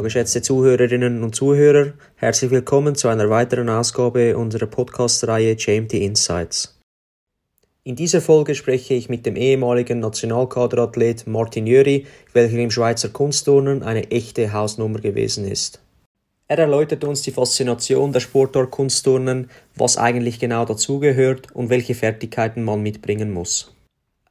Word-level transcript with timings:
Ja, 0.00 0.04
geschätzte 0.04 0.40
Zuhörerinnen 0.40 1.22
und 1.22 1.34
Zuhörer, 1.34 1.92
herzlich 2.16 2.50
willkommen 2.50 2.94
zu 2.94 3.08
einer 3.08 3.28
weiteren 3.28 3.68
Ausgabe 3.68 4.34
unserer 4.34 4.64
Podcast-Reihe 4.64 5.56
JMT 5.58 5.92
Insights. 5.92 6.80
In 7.84 7.96
dieser 7.96 8.22
Folge 8.22 8.54
spreche 8.54 8.94
ich 8.94 9.10
mit 9.10 9.26
dem 9.26 9.36
ehemaligen 9.36 10.00
Nationalkaderathlet 10.00 11.26
Martin 11.26 11.66
Jöri, 11.66 12.06
welcher 12.32 12.56
im 12.56 12.70
Schweizer 12.70 13.10
Kunstturnen 13.10 13.82
eine 13.82 14.10
echte 14.10 14.54
Hausnummer 14.54 15.00
gewesen 15.00 15.46
ist. 15.46 15.82
Er 16.48 16.56
erläutert 16.56 17.04
uns 17.04 17.20
die 17.20 17.32
Faszination 17.32 18.14
der 18.14 18.20
Sportart 18.20 18.70
Kunstturnen, 18.70 19.50
was 19.76 19.98
eigentlich 19.98 20.38
genau 20.38 20.64
dazugehört 20.64 21.52
und 21.52 21.68
welche 21.68 21.94
Fertigkeiten 21.94 22.64
man 22.64 22.82
mitbringen 22.82 23.30
muss. 23.30 23.74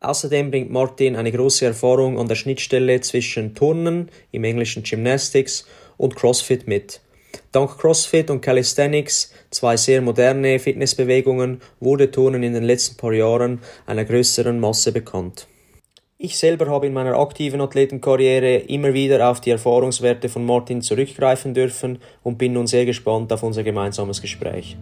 Außerdem 0.01 0.49
bringt 0.49 0.71
Martin 0.71 1.17
eine 1.17 1.31
große 1.31 1.65
Erfahrung 1.65 2.19
an 2.19 2.27
der 2.27 2.35
Schnittstelle 2.35 3.01
zwischen 3.01 3.53
Turnen, 3.53 4.09
im 4.31 4.45
Englischen 4.45 4.83
Gymnastics, 4.83 5.67
und 5.97 6.15
CrossFit 6.15 6.67
mit. 6.67 7.01
Dank 7.51 7.77
CrossFit 7.77 8.29
und 8.29 8.41
Calisthenics, 8.41 9.33
zwei 9.49 9.75
sehr 9.75 10.01
moderne 10.01 10.57
Fitnessbewegungen, 10.59 11.61
wurde 11.81 12.11
Turnen 12.11 12.43
in 12.43 12.53
den 12.53 12.63
letzten 12.63 12.95
paar 12.95 13.11
Jahren 13.11 13.59
einer 13.85 14.05
größeren 14.05 14.57
Masse 14.59 14.93
bekannt. 14.93 15.47
Ich 16.17 16.37
selber 16.37 16.67
habe 16.67 16.87
in 16.87 16.93
meiner 16.93 17.17
aktiven 17.17 17.59
Athletenkarriere 17.59 18.57
immer 18.57 18.93
wieder 18.93 19.29
auf 19.29 19.41
die 19.41 19.51
Erfahrungswerte 19.51 20.29
von 20.29 20.45
Martin 20.45 20.81
zurückgreifen 20.81 21.53
dürfen 21.53 21.99
und 22.23 22.37
bin 22.37 22.53
nun 22.53 22.67
sehr 22.67 22.85
gespannt 22.85 23.33
auf 23.33 23.43
unser 23.43 23.63
gemeinsames 23.63 24.21
Gespräch. 24.21 24.77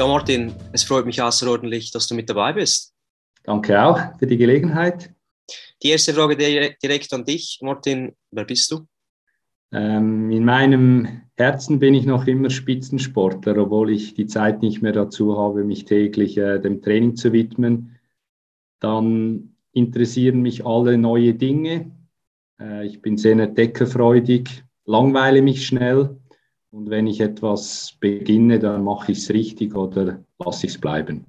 Ja, 0.00 0.06
Martin, 0.06 0.54
es 0.72 0.82
freut 0.82 1.04
mich 1.04 1.20
außerordentlich, 1.20 1.90
dass 1.90 2.06
du 2.06 2.14
mit 2.14 2.30
dabei 2.30 2.54
bist. 2.54 2.94
Danke 3.42 3.84
auch 3.84 4.00
für 4.18 4.26
die 4.26 4.38
Gelegenheit. 4.38 5.10
Die 5.82 5.90
erste 5.90 6.14
Frage 6.14 6.38
direkt 6.38 7.12
an 7.12 7.22
dich. 7.22 7.58
Martin, 7.60 8.16
wer 8.30 8.46
bist 8.46 8.72
du? 8.72 8.86
Ähm, 9.72 10.30
in 10.30 10.46
meinem 10.46 11.20
Herzen 11.36 11.80
bin 11.80 11.92
ich 11.92 12.06
noch 12.06 12.26
immer 12.26 12.48
Spitzensportler, 12.48 13.58
obwohl 13.58 13.90
ich 13.90 14.14
die 14.14 14.26
Zeit 14.26 14.62
nicht 14.62 14.80
mehr 14.80 14.92
dazu 14.92 15.36
habe, 15.36 15.64
mich 15.64 15.84
täglich 15.84 16.38
äh, 16.38 16.58
dem 16.60 16.80
Training 16.80 17.16
zu 17.16 17.34
widmen. 17.34 17.98
Dann 18.78 19.54
interessieren 19.72 20.40
mich 20.40 20.64
alle 20.64 20.96
neue 20.96 21.34
Dinge. 21.34 21.90
Äh, 22.58 22.86
ich 22.86 23.02
bin 23.02 23.18
sehr 23.18 23.32
entdeckerfreudig, 23.32 24.64
langweile 24.86 25.42
mich 25.42 25.66
schnell 25.66 26.19
und 26.70 26.88
wenn 26.88 27.06
ich 27.06 27.20
etwas 27.20 27.96
beginne, 27.98 28.58
dann 28.58 28.84
mache 28.84 29.12
ich 29.12 29.18
es 29.18 29.30
richtig 29.30 29.74
oder 29.74 30.22
lasse 30.38 30.66
ich 30.66 30.74
es 30.74 30.80
bleiben. 30.80 31.26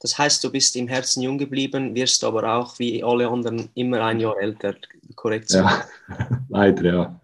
Das 0.00 0.18
heißt, 0.18 0.44
du 0.44 0.50
bist 0.50 0.76
im 0.76 0.88
Herzen 0.88 1.22
jung 1.22 1.38
geblieben, 1.38 1.94
wirst 1.94 2.22
aber 2.24 2.56
auch 2.56 2.78
wie 2.78 3.02
alle 3.02 3.28
anderen 3.28 3.70
immer 3.74 4.02
ein 4.04 4.20
Jahr 4.20 4.38
älter, 4.38 4.74
korrekt? 5.14 5.50
Ja, 5.50 5.86
leider, 6.48 6.84
ja. 6.84 7.20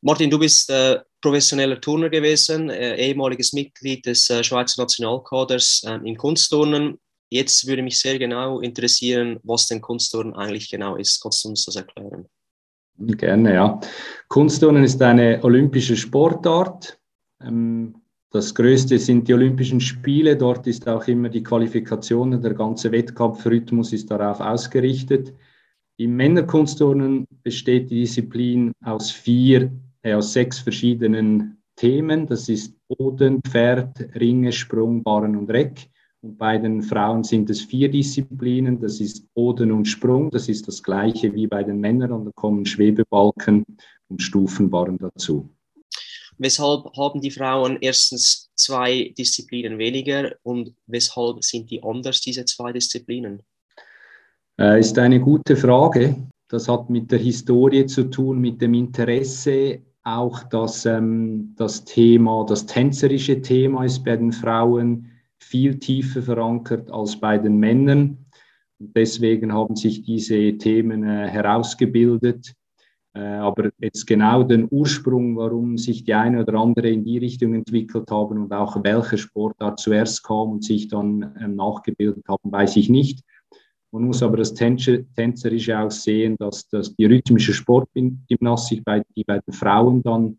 Martin, 0.00 0.30
du 0.30 0.38
bist 0.38 0.70
äh, 0.70 1.00
professioneller 1.20 1.80
Turner 1.80 2.08
gewesen, 2.08 2.70
äh, 2.70 2.96
ehemaliges 2.96 3.52
Mitglied 3.52 4.06
des 4.06 4.28
äh, 4.30 4.42
Schweizer 4.42 4.82
Nationalkaders 4.82 5.82
ähm, 5.86 6.06
im 6.06 6.16
Kunstturnen. 6.16 6.98
Jetzt 7.30 7.66
würde 7.66 7.82
mich 7.82 7.98
sehr 8.00 8.18
genau 8.18 8.60
interessieren, 8.60 9.38
was 9.42 9.66
denn 9.66 9.80
Kunstturnen 9.80 10.34
eigentlich 10.34 10.70
genau 10.70 10.96
ist. 10.96 11.20
Kannst 11.20 11.44
du 11.44 11.50
uns 11.50 11.64
das 11.64 11.76
erklären? 11.76 12.28
Gerne, 12.98 13.54
ja. 13.54 13.80
Kunstturnen 14.28 14.84
ist 14.84 15.00
eine 15.02 15.42
olympische 15.42 15.96
Sportart. 15.96 17.00
Ähm, 17.40 17.94
das 18.30 18.54
Größte 18.54 18.98
sind 18.98 19.28
die 19.28 19.34
Olympischen 19.34 19.80
Spiele. 19.80 20.36
Dort 20.36 20.66
ist 20.66 20.88
auch 20.88 21.06
immer 21.06 21.28
die 21.28 21.42
Qualifikation, 21.42 22.40
der 22.40 22.54
ganze 22.54 22.90
Wettkampfrhythmus 22.90 23.92
ist 23.92 24.10
darauf 24.10 24.40
ausgerichtet. 24.40 25.34
Im 25.98 26.16
Männerkunstturnen 26.16 27.26
besteht 27.42 27.90
die 27.90 28.00
Disziplin 28.00 28.72
aus 28.82 29.10
vier, 29.10 29.70
äh, 30.02 30.14
aus 30.14 30.32
sechs 30.32 30.58
verschiedenen 30.58 31.62
Themen. 31.76 32.26
Das 32.26 32.48
ist 32.48 32.74
Boden, 32.88 33.42
Pferd, 33.42 33.98
Ringe, 34.14 34.52
Sprung, 34.52 35.02
Barren 35.02 35.36
und 35.36 35.50
Reck. 35.50 35.90
Und 36.22 36.38
bei 36.38 36.56
den 36.56 36.82
Frauen 36.82 37.24
sind 37.24 37.50
es 37.50 37.62
vier 37.62 37.90
Disziplinen. 37.90 38.80
Das 38.80 39.00
ist 39.00 39.32
Boden 39.34 39.72
und 39.72 39.86
Sprung. 39.86 40.30
Das 40.30 40.48
ist 40.48 40.68
das 40.68 40.82
gleiche 40.82 41.34
wie 41.34 41.48
bei 41.48 41.64
den 41.64 41.80
Männern. 41.80 42.12
Und 42.12 42.26
da 42.26 42.30
kommen 42.36 42.64
Schwebebalken 42.64 43.64
und 44.08 44.22
Stufenbarren 44.22 44.98
dazu. 44.98 45.48
Weshalb 46.38 46.96
haben 46.96 47.20
die 47.20 47.30
Frauen 47.30 47.78
erstens 47.80 48.50
zwei 48.54 49.12
Disziplinen 49.18 49.78
weniger 49.78 50.32
und 50.42 50.74
weshalb 50.86 51.42
sind 51.42 51.70
die 51.70 51.82
anders, 51.82 52.20
diese 52.20 52.44
zwei 52.44 52.72
Disziplinen? 52.72 53.42
Äh, 54.58 54.80
ist 54.80 54.98
eine 54.98 55.20
gute 55.20 55.56
Frage. 55.56 56.16
Das 56.48 56.68
hat 56.68 56.88
mit 56.88 57.10
der 57.10 57.18
Historie 57.18 57.86
zu 57.86 58.04
tun, 58.04 58.40
mit 58.40 58.60
dem 58.60 58.74
Interesse. 58.74 59.80
Auch 60.04 60.42
das, 60.44 60.86
ähm, 60.86 61.54
das 61.56 61.84
Thema, 61.84 62.44
das 62.48 62.66
tänzerische 62.66 63.40
Thema 63.40 63.84
ist 63.84 64.04
bei 64.04 64.16
den 64.16 64.32
Frauen 64.32 65.11
viel 65.42 65.78
tiefer 65.78 66.22
verankert 66.22 66.90
als 66.90 67.18
bei 67.18 67.38
den 67.38 67.58
Männern. 67.58 68.18
Und 68.78 68.96
deswegen 68.96 69.52
haben 69.52 69.76
sich 69.76 70.02
diese 70.02 70.56
Themen 70.58 71.04
äh, 71.04 71.28
herausgebildet. 71.28 72.54
Äh, 73.14 73.20
aber 73.20 73.70
jetzt 73.78 74.06
genau 74.06 74.42
den 74.42 74.66
Ursprung, 74.70 75.36
warum 75.36 75.76
sich 75.76 76.04
die 76.04 76.14
eine 76.14 76.40
oder 76.42 76.54
andere 76.54 76.88
in 76.88 77.04
die 77.04 77.18
Richtung 77.18 77.54
entwickelt 77.54 78.10
haben 78.10 78.42
und 78.42 78.52
auch 78.52 78.82
welche 78.82 79.18
Sportart 79.18 79.80
zuerst 79.80 80.24
kam 80.24 80.52
und 80.52 80.64
sich 80.64 80.88
dann 80.88 81.34
ähm, 81.40 81.56
nachgebildet 81.56 82.24
haben, 82.26 82.50
weiß 82.50 82.76
ich 82.76 82.88
nicht. 82.88 83.22
Man 83.92 84.04
muss 84.04 84.22
aber 84.22 84.38
das 84.38 84.54
Tänzerische 84.54 85.78
auch 85.78 85.90
sehen, 85.90 86.36
dass, 86.38 86.66
dass 86.68 86.96
die 86.96 87.04
rhythmische 87.04 87.52
Sportgymnastik, 87.52 88.82
bei, 88.84 89.02
die 89.14 89.24
bei 89.24 89.38
den 89.40 89.52
Frauen 89.52 90.02
dann 90.02 90.38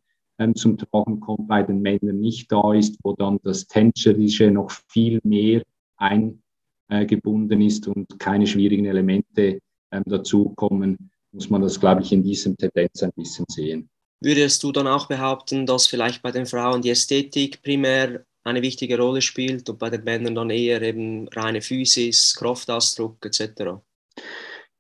zum 0.56 0.78
Tragen 0.78 1.20
kommt, 1.20 1.48
bei 1.48 1.64
den 1.64 1.82
Männern 1.82 2.20
nicht 2.20 2.52
da 2.52 2.74
ist, 2.74 2.98
wo 3.04 3.14
dann 3.14 3.40
das 3.44 3.68
Tänzerische 3.68 4.52
noch 4.52 4.72
viel 4.90 5.20
mehr 5.24 5.64
eingebunden 5.98 7.62
ist 7.62 7.88
und 7.88 8.20
keine 8.20 8.46
schwierigen 8.48 8.86
Elemente 8.86 9.60
ähm, 9.92 10.04
dazukommen, 10.06 11.12
muss 11.32 11.50
man 11.50 11.62
das, 11.62 11.80
glaube 11.80 12.02
ich, 12.02 12.12
in 12.12 12.24
diesem 12.24 12.58
Tendenz 12.58 13.02
ein 13.04 13.12
bisschen 13.16 13.46
sehen. 13.48 13.90
Würdest 14.20 14.64
du 14.64 14.72
dann 14.72 14.88
auch 14.88 15.08
behaupten, 15.08 15.66
dass 15.66 15.88
vielleicht 15.88 16.22
bei 16.22 16.32
den 16.32 16.46
Frauen 16.46 16.82
die 16.82 16.90
Ästhetik 16.90 17.62
primär 17.62 18.26
eine 18.44 18.62
wichtige 18.62 18.98
Rolle 18.98 19.22
spielt 19.22 19.70
und 19.70 19.80
bei 19.80 19.90
den 19.90 20.04
Männern 20.04 20.36
dann 20.36 20.50
eher 20.50 20.82
eben 20.82 21.28
reine 21.30 21.62
Physis, 21.62 22.36
Kraftausdruck 22.38 23.26
etc.? 23.26 23.82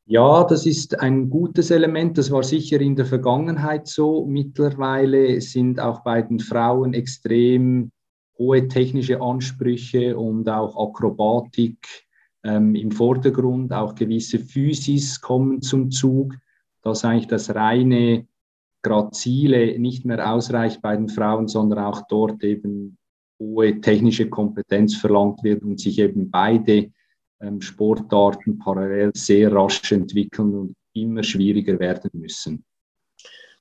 Ja, 0.06 0.44
das 0.44 0.66
ist 0.66 1.00
ein 1.00 1.30
gutes 1.30 1.72
Element. 1.72 2.18
Das 2.18 2.30
war 2.30 2.44
sicher 2.44 2.82
in 2.82 2.96
der 2.96 3.06
Vergangenheit 3.06 3.88
so. 3.88 4.26
Mittlerweile 4.26 5.40
sind 5.40 5.80
auch 5.80 6.04
bei 6.04 6.22
den 6.22 6.40
Frauen 6.40 6.94
extrem 6.94 7.92
hohe 8.38 8.68
technische 8.68 9.22
Ansprüche 9.22 10.18
und 10.18 10.50
auch 10.50 10.76
Akrobatik 10.76 11.78
ähm, 12.44 12.76
im 12.76 12.92
Vordergrund. 12.92 13.72
Auch 13.72 13.96
gewisse 13.96 14.40
Physis 14.40 15.22
kommen 15.22 15.62
zum 15.62 15.90
Zug, 15.90 16.36
dass 16.82 17.06
eigentlich 17.06 17.28
das 17.28 17.56
reine 17.56 18.28
Grazile 18.82 19.80
nicht 19.80 20.04
mehr 20.04 20.34
ausreicht 20.34 20.82
bei 20.82 20.98
den 20.98 21.08
Frauen, 21.08 21.48
sondern 21.48 21.80
auch 21.80 22.02
dort 22.10 22.44
eben 22.44 22.98
hohe 23.40 23.80
technische 23.80 24.30
Kompetenz 24.30 24.96
verlangt 24.96 25.44
wird 25.44 25.64
und 25.64 25.80
sich 25.80 26.00
eben 26.00 26.30
beide 26.30 26.92
Sportarten 27.62 28.58
parallel 28.58 29.12
sehr 29.16 29.52
rasch 29.52 29.92
entwickeln 29.92 30.54
und 30.54 30.76
immer 30.94 31.24
schwieriger 31.24 31.80
werden 31.80 32.12
müssen. 32.14 32.64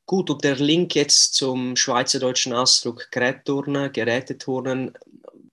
Gut, 0.07 0.31
und 0.31 0.45
der 0.45 0.57
Link 0.57 0.95
jetzt 0.95 1.35
zum 1.35 1.77
schweizerdeutschen 1.77 2.53
Ausdruck 2.53 3.09
Gerätturnen, 3.11 3.93
Geräteturnen, 3.93 4.93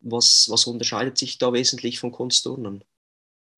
was, 0.02 0.48
was 0.50 0.66
unterscheidet 0.66 1.18
sich 1.18 1.38
da 1.38 1.54
wesentlich 1.54 2.00
von 2.00 2.12
Kunstturnen? 2.12 2.84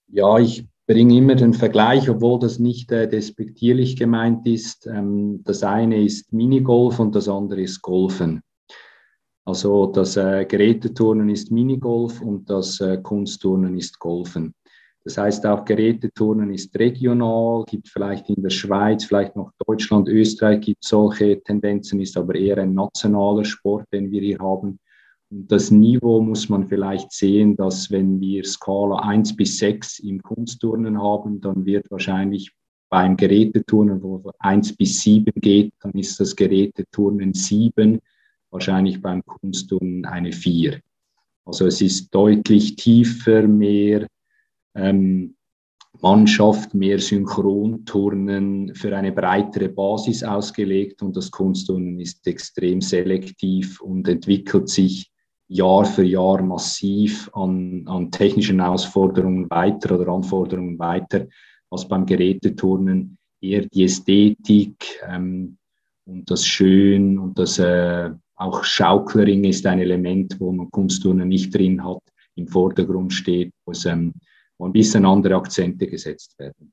Ja, 0.07 0.37
ich 0.37 0.65
bringe 0.85 1.17
immer 1.17 1.35
den 1.35 1.53
Vergleich, 1.53 2.09
obwohl 2.09 2.39
das 2.39 2.59
nicht 2.59 2.91
äh, 2.91 3.07
despektierlich 3.07 3.95
gemeint 3.95 4.45
ist. 4.45 4.85
Ähm, 4.87 5.41
das 5.45 5.63
eine 5.63 6.03
ist 6.03 6.33
Minigolf 6.33 6.99
und 6.99 7.15
das 7.15 7.29
andere 7.29 7.61
ist 7.61 7.81
Golfen. 7.81 8.41
Also 9.45 9.87
das 9.87 10.17
äh, 10.17 10.45
Geräteturnen 10.45 11.29
ist 11.29 11.49
Minigolf 11.49 12.21
und 12.21 12.49
das 12.49 12.79
äh, 12.81 12.97
Kunstturnen 13.01 13.77
ist 13.77 13.99
Golfen. 13.99 14.53
Das 15.03 15.17
heißt, 15.17 15.45
auch 15.47 15.65
Geräteturnen 15.65 16.53
ist 16.53 16.77
regional, 16.77 17.63
gibt 17.65 17.87
vielleicht 17.87 18.29
in 18.29 18.43
der 18.43 18.51
Schweiz, 18.51 19.05
vielleicht 19.05 19.35
noch 19.35 19.51
Deutschland, 19.65 20.07
Österreich 20.07 20.61
gibt 20.61 20.83
solche 20.83 21.41
Tendenzen, 21.41 21.99
ist 21.99 22.17
aber 22.17 22.35
eher 22.35 22.59
ein 22.59 22.75
nationaler 22.75 23.43
Sport, 23.43 23.85
den 23.91 24.11
wir 24.11 24.21
hier 24.21 24.37
haben. 24.37 24.79
Und 25.31 25.51
das 25.51 25.71
Niveau 25.71 26.21
muss 26.21 26.49
man 26.49 26.67
vielleicht 26.67 27.11
sehen, 27.11 27.55
dass 27.55 27.89
wenn 27.89 28.19
wir 28.19 28.43
Skala 28.43 28.97
1 28.99 29.35
bis 29.35 29.57
6 29.57 29.99
im 29.99 30.21
Kunstturnen 30.21 31.01
haben, 31.01 31.41
dann 31.41 31.65
wird 31.65 31.89
wahrscheinlich 31.89 32.51
beim 32.89 33.17
Geräteturnen, 33.17 34.03
wo 34.03 34.21
1 34.39 34.75
bis 34.75 35.01
7 35.01 35.31
geht, 35.37 35.73
dann 35.79 35.93
ist 35.93 36.19
das 36.19 36.35
Geräteturnen 36.35 37.33
7, 37.33 37.99
wahrscheinlich 38.51 39.01
beim 39.01 39.25
Kunstturnen 39.25 40.05
eine 40.05 40.31
4. 40.31 40.79
Also 41.45 41.65
es 41.65 41.81
ist 41.81 42.13
deutlich 42.13 42.75
tiefer, 42.75 43.47
mehr 43.47 44.07
ähm, 44.75 45.35
Mannschaft, 45.99 46.73
mehr 46.73 46.99
Synchronturnen 46.99 48.73
für 48.73 48.95
eine 48.95 49.11
breitere 49.11 49.69
Basis 49.69 50.23
ausgelegt 50.23 51.01
und 51.01 51.15
das 51.15 51.29
Kunstturnen 51.29 51.99
ist 51.99 52.25
extrem 52.25 52.81
selektiv 52.81 53.81
und 53.81 54.07
entwickelt 54.07 54.69
sich 54.69 55.11
Jahr 55.47 55.83
für 55.83 56.03
Jahr 56.03 56.41
massiv 56.41 57.29
an, 57.33 57.83
an 57.87 58.09
technischen 58.09 58.61
Herausforderungen 58.61 59.49
weiter 59.49 59.99
oder 59.99 60.11
Anforderungen 60.11 60.79
weiter 60.79 61.27
als 61.69 61.87
beim 61.87 62.05
Geräteturnen. 62.05 63.17
Eher 63.41 63.65
die 63.65 63.83
Ästhetik 63.83 65.01
ähm, 65.07 65.57
und 66.05 66.31
das 66.31 66.45
Schön 66.45 67.19
und 67.19 67.37
das 67.37 67.59
äh, 67.59 68.11
auch 68.35 68.63
Schauklering 68.63 69.43
ist 69.43 69.65
ein 69.65 69.79
Element, 69.79 70.39
wo 70.39 70.51
man 70.51 70.71
Kunstturnen 70.71 71.27
nicht 71.27 71.53
drin 71.53 71.83
hat, 71.83 72.01
im 72.35 72.47
Vordergrund 72.47 73.13
steht, 73.13 73.51
wo 73.65 73.71
es 73.71 73.85
ähm, 73.85 74.13
wo 74.61 74.67
ein 74.67 74.73
bisschen 74.73 75.05
andere 75.05 75.35
Akzente 75.35 75.87
gesetzt 75.87 76.37
werden. 76.37 76.71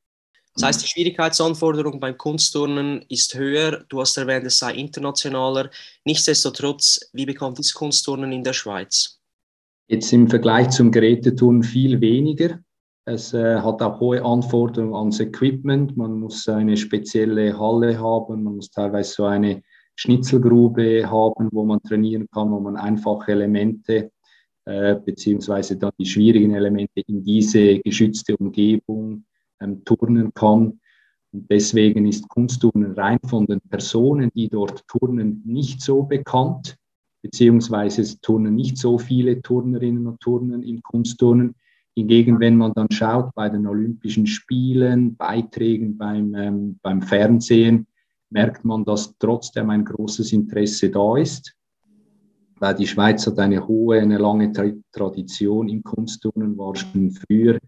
Das 0.54 0.62
heißt, 0.62 0.82
die 0.82 0.88
Schwierigkeitsanforderung 0.88 2.00
beim 2.00 2.18
Kunstturnen 2.18 3.02
ist 3.08 3.34
höher. 3.34 3.84
Du 3.88 4.00
hast 4.00 4.18
erwähnt, 4.18 4.44
es 4.44 4.58
sei 4.58 4.74
internationaler. 4.74 5.70
Nichtsdestotrotz, 6.04 7.08
wie 7.14 7.24
bekommt 7.24 7.58
ist 7.60 7.72
Kunstturnen 7.72 8.30
in 8.32 8.44
der 8.44 8.52
Schweiz? 8.52 9.20
Jetzt 9.86 10.12
im 10.12 10.28
Vergleich 10.28 10.68
zum 10.68 10.90
Geräteturnen 10.90 11.62
viel 11.62 11.98
weniger. 12.02 12.58
Es 13.06 13.32
äh, 13.32 13.60
hat 13.60 13.80
auch 13.80 14.00
hohe 14.00 14.22
Anforderungen 14.22 14.94
ans 14.94 15.20
Equipment. 15.20 15.96
Man 15.96 16.20
muss 16.20 16.46
eine 16.46 16.76
spezielle 16.76 17.58
Halle 17.58 17.98
haben. 17.98 18.42
Man 18.42 18.56
muss 18.56 18.70
teilweise 18.70 19.14
so 19.14 19.24
eine 19.24 19.62
Schnitzelgrube 19.94 21.08
haben, 21.08 21.48
wo 21.52 21.64
man 21.64 21.80
trainieren 21.82 22.26
kann, 22.34 22.50
wo 22.50 22.60
man 22.60 22.76
einfache 22.76 23.32
Elemente 23.32 24.10
äh, 24.68 25.00
beziehungsweise 25.02 25.78
dann 25.78 25.92
die 25.98 26.04
schwierigen 26.04 26.54
Elemente 26.54 27.00
in 27.06 27.24
diese 27.24 27.78
geschützte 27.78 28.36
Umgebung 28.36 29.24
ähm, 29.62 29.82
turnen 29.86 30.34
kann. 30.34 30.78
Und 31.32 31.50
deswegen 31.50 32.06
ist 32.06 32.28
Kunstturnen 32.28 32.92
rein 32.92 33.18
von 33.26 33.46
den 33.46 33.62
Personen, 33.62 34.30
die 34.34 34.50
dort 34.50 34.86
turnen, 34.86 35.42
nicht 35.46 35.80
so 35.80 36.02
bekannt, 36.02 36.76
beziehungsweise 37.22 38.02
es 38.02 38.20
turnen 38.20 38.56
nicht 38.56 38.76
so 38.76 38.98
viele 38.98 39.40
Turnerinnen 39.40 40.06
und 40.06 40.20
Turner 40.20 40.62
im 40.62 40.82
Kunstturnen. 40.82 41.54
Hingegen, 41.96 42.38
wenn 42.38 42.58
man 42.58 42.74
dann 42.74 42.90
schaut 42.90 43.34
bei 43.34 43.48
den 43.48 43.66
Olympischen 43.66 44.26
Spielen, 44.26 45.16
Beiträgen 45.16 45.96
beim, 45.96 46.34
ähm, 46.34 46.78
beim 46.82 47.00
Fernsehen, 47.00 47.86
merkt 48.28 48.66
man, 48.66 48.84
dass 48.84 49.16
trotzdem 49.18 49.70
ein 49.70 49.86
großes 49.86 50.34
Interesse 50.34 50.90
da 50.90 51.16
ist 51.16 51.54
weil 52.60 52.74
die 52.74 52.86
Schweiz 52.86 53.26
hat 53.26 53.38
eine 53.38 53.66
hohe, 53.66 54.00
eine 54.00 54.18
lange 54.18 54.52
Tradition 54.92 55.68
im 55.68 55.82
Kunstturnen, 55.82 56.56
war 56.58 56.74
schon 56.74 57.10
früher, 57.10 57.58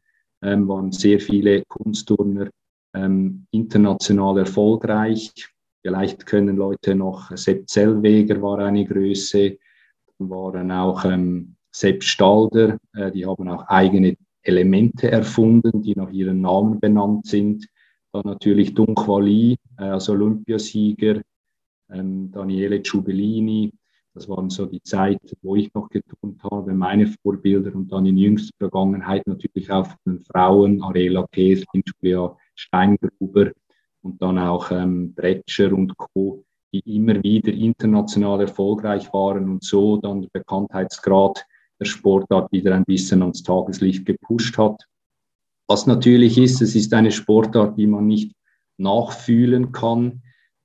ähm, 0.42 0.69
waren 0.69 0.92
sehr 0.92 1.20
viele 1.20 1.62
Kunstturner 1.69 2.50
ähm, 2.94 3.46
international 3.50 4.38
erfolgreich. 4.38 5.32
Vielleicht 5.82 6.26
können 6.26 6.56
Leute 6.56 6.94
noch, 6.94 7.34
Sepp 7.37 7.69
Zellweger 7.69 8.40
war 8.42 8.58
eine 8.58 8.84
Größe, 8.84 9.56
waren 10.19 10.70
auch 10.70 11.04
ähm, 11.04 11.56
Sepp 11.70 12.02
Stalder, 12.02 12.78
äh, 12.94 13.10
die 13.10 13.25
haben 13.25 13.48
auch 13.48 13.66
eigene 13.69 14.16
Elemente 14.42 15.10
erfunden, 15.10 15.82
die 15.82 15.94
nach 15.94 16.10
ihren 16.10 16.40
Namen 16.40 16.81
benannt 16.81 17.26
sind. 17.26 17.66
Dann 18.12 18.22
natürlich 18.25 18.75
Dunquali, 18.75 19.56
äh, 19.78 19.84
als 19.84 20.08
Olympiasieger, 20.08 21.22
ähm, 21.90 22.31
Daniele 22.32 22.82
Ciubellini, 22.82 23.72
das 24.20 24.28
waren 24.28 24.50
so 24.50 24.67
die 24.67 24.82
Zeit, 24.82 25.19
wo 25.40 25.56
ich 25.56 25.72
noch 25.72 25.88
geturnt 25.88 26.43
habe, 26.43 26.75
meine 26.75 27.06
Vorbilder 27.06 27.75
und 27.75 27.90
dann 27.90 28.05
in 28.05 28.19
jüngster 28.19 28.52
Vergangenheit 28.58 29.26
natürlich 29.26 29.70
auch 29.70 29.87
von 29.87 29.96
den 30.05 30.20
Frauen, 30.25 30.82
Arela 30.82 31.26
Käslin, 31.32 31.82
Julia 31.87 32.37
Steingruber 32.55 33.52
und 34.02 34.20
dann 34.20 34.38
auch 34.38 34.70
ähm, 34.72 35.14
Bretscher 35.14 35.72
und 35.72 35.96
Co., 35.96 36.44
die 36.70 36.82
immer 36.96 37.22
wieder 37.22 37.50
international 37.50 38.43
erfolgreich 38.43 39.11
waren 39.14 39.49
und 39.49 39.64
so 39.64 39.96
dann 39.96 40.20
der 40.20 40.28
Bekanntheitsgrad 40.34 41.43
der 41.81 41.87
Sportart 41.87 42.52
wieder 42.52 42.75
ein 42.75 42.84
bisschen 42.84 43.23
ans 43.23 43.43
Tageslicht 43.43 44.05
gepusht 44.05 44.58
hat. 44.58 44.84
Was 45.66 45.87
natürlich 45.87 46.37
ist, 46.37 46.61
es 46.61 46.76
ist 46.76 46.93
eine 46.93 47.11
Sportart, 47.11 47.78
die 47.78 47.87
man 47.87 48.06
nicht 48.06 48.34
nachfühlen 48.76 49.73
kann 49.73 50.20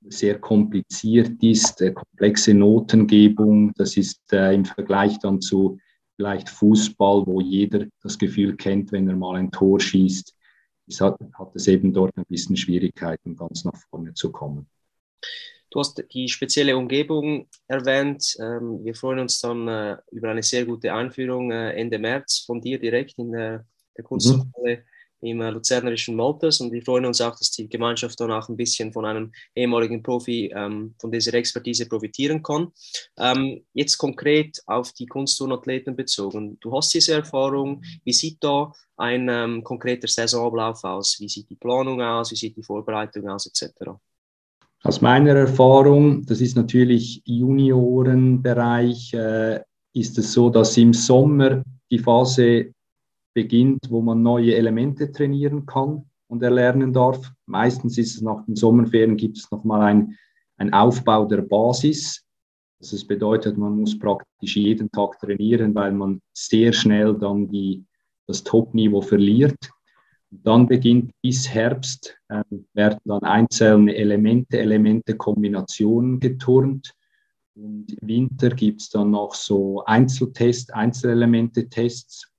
sehr 0.08 0.38
kompliziert 0.38 1.42
ist, 1.42 1.80
äh, 1.80 1.92
komplexe 1.92 2.54
Notengebung. 2.54 3.72
Das 3.74 3.96
ist 3.96 4.32
äh, 4.32 4.54
im 4.54 4.64
Vergleich 4.64 5.18
dann 5.18 5.40
zu 5.40 5.78
vielleicht 6.16 6.48
Fußball, 6.48 7.26
wo 7.26 7.40
jeder 7.40 7.86
das 8.02 8.18
Gefühl 8.18 8.56
kennt, 8.56 8.92
wenn 8.92 9.08
er 9.08 9.16
mal 9.16 9.36
ein 9.36 9.50
Tor 9.50 9.80
schießt, 9.80 10.34
es 10.88 11.00
hat, 11.00 11.18
hat 11.34 11.54
es 11.54 11.66
eben 11.66 11.92
dort 11.92 12.16
ein 12.16 12.24
bisschen 12.28 12.56
Schwierigkeiten, 12.56 13.36
ganz 13.36 13.64
nach 13.64 13.76
vorne 13.90 14.14
zu 14.14 14.30
kommen. 14.30 14.68
Du 15.70 15.80
hast 15.80 16.02
die 16.12 16.28
spezielle 16.28 16.76
Umgebung 16.76 17.48
erwähnt. 17.66 18.36
Ähm, 18.38 18.84
wir 18.84 18.94
freuen 18.94 19.18
uns 19.18 19.40
dann 19.40 19.66
äh, 19.66 19.96
über 20.12 20.30
eine 20.30 20.42
sehr 20.42 20.64
gute 20.64 20.94
Einführung 20.94 21.50
äh, 21.50 21.72
Ende 21.72 21.98
März 21.98 22.44
von 22.46 22.60
dir 22.60 22.78
direkt 22.78 23.18
in 23.18 23.32
der, 23.32 23.66
der 23.96 24.04
Kunsthochschule. 24.04 24.76
Mhm 24.76 24.95
im 25.20 25.40
äh, 25.40 25.50
luzernerischen 25.50 26.16
Maltes 26.16 26.60
und 26.60 26.72
wir 26.72 26.82
freuen 26.82 27.06
uns 27.06 27.20
auch, 27.20 27.36
dass 27.36 27.50
die 27.50 27.68
Gemeinschaft 27.68 28.20
dann 28.20 28.32
auch 28.32 28.48
ein 28.48 28.56
bisschen 28.56 28.92
von 28.92 29.04
einem 29.04 29.32
ehemaligen 29.54 30.02
Profi 30.02 30.52
ähm, 30.54 30.94
von 31.00 31.10
dieser 31.10 31.34
Expertise 31.34 31.88
profitieren 31.88 32.42
kann. 32.42 32.68
Ähm, 33.18 33.64
jetzt 33.72 33.98
konkret 33.98 34.60
auf 34.66 34.92
die 34.92 35.06
Kunstturnathleten 35.06 35.96
bezogen. 35.96 36.58
Du 36.60 36.74
hast 36.76 36.92
diese 36.94 37.14
Erfahrung. 37.14 37.82
Wie 38.04 38.12
sieht 38.12 38.38
da 38.40 38.72
ein 38.96 39.28
ähm, 39.28 39.64
konkreter 39.64 40.08
Saisonablauf 40.08 40.84
aus? 40.84 41.16
Wie 41.20 41.28
sieht 41.28 41.50
die 41.50 41.56
Planung 41.56 42.00
aus? 42.02 42.30
Wie 42.30 42.36
sieht 42.36 42.56
die 42.56 42.62
Vorbereitung 42.62 43.28
aus, 43.28 43.46
etc.? 43.46 43.72
Aus 44.82 45.00
meiner 45.00 45.32
Erfahrung, 45.32 46.24
das 46.26 46.40
ist 46.40 46.56
natürlich 46.56 47.22
Juniorenbereich, 47.24 49.12
äh, 49.14 49.60
ist 49.94 50.18
es 50.18 50.32
so, 50.32 50.50
dass 50.50 50.76
im 50.76 50.92
Sommer 50.92 51.62
die 51.90 51.98
Phase 51.98 52.72
beginnt, 53.36 53.90
wo 53.90 54.00
man 54.00 54.22
neue 54.22 54.54
Elemente 54.54 55.12
trainieren 55.12 55.66
kann 55.66 56.06
und 56.26 56.42
erlernen 56.42 56.94
darf. 56.94 57.30
Meistens 57.44 57.98
ist 57.98 58.14
es 58.16 58.22
nach 58.22 58.42
den 58.46 58.56
Sommerferien 58.56 59.18
gibt 59.18 59.36
es 59.36 59.50
nochmal 59.50 59.82
ein, 59.82 60.16
ein 60.56 60.72
Aufbau 60.72 61.26
der 61.26 61.42
Basis. 61.42 62.24
Das 62.80 63.04
bedeutet, 63.04 63.58
man 63.58 63.78
muss 63.78 63.98
praktisch 63.98 64.56
jeden 64.56 64.90
Tag 64.90 65.18
trainieren, 65.20 65.74
weil 65.74 65.92
man 65.92 66.22
sehr 66.32 66.72
schnell 66.72 67.12
dann 67.12 67.46
die, 67.50 67.84
das 68.26 68.42
Top-Niveau 68.42 69.02
verliert. 69.02 69.70
Und 70.30 70.46
dann 70.46 70.66
beginnt 70.66 71.12
bis 71.20 71.46
Herbst, 71.46 72.16
äh, 72.28 72.42
werden 72.72 73.00
dann 73.04 73.22
einzelne 73.22 73.94
Elemente, 73.96 74.58
Elemente, 74.58 75.14
Kombinationen 75.14 76.20
geturnt. 76.20 76.94
Und 77.54 77.92
im 78.00 78.08
Winter 78.08 78.48
gibt 78.48 78.80
es 78.80 78.88
dann 78.88 79.10
noch 79.10 79.34
so 79.34 79.84
Einzeltests, 79.84 80.70
Einzelelemente-Tests, 80.70 82.32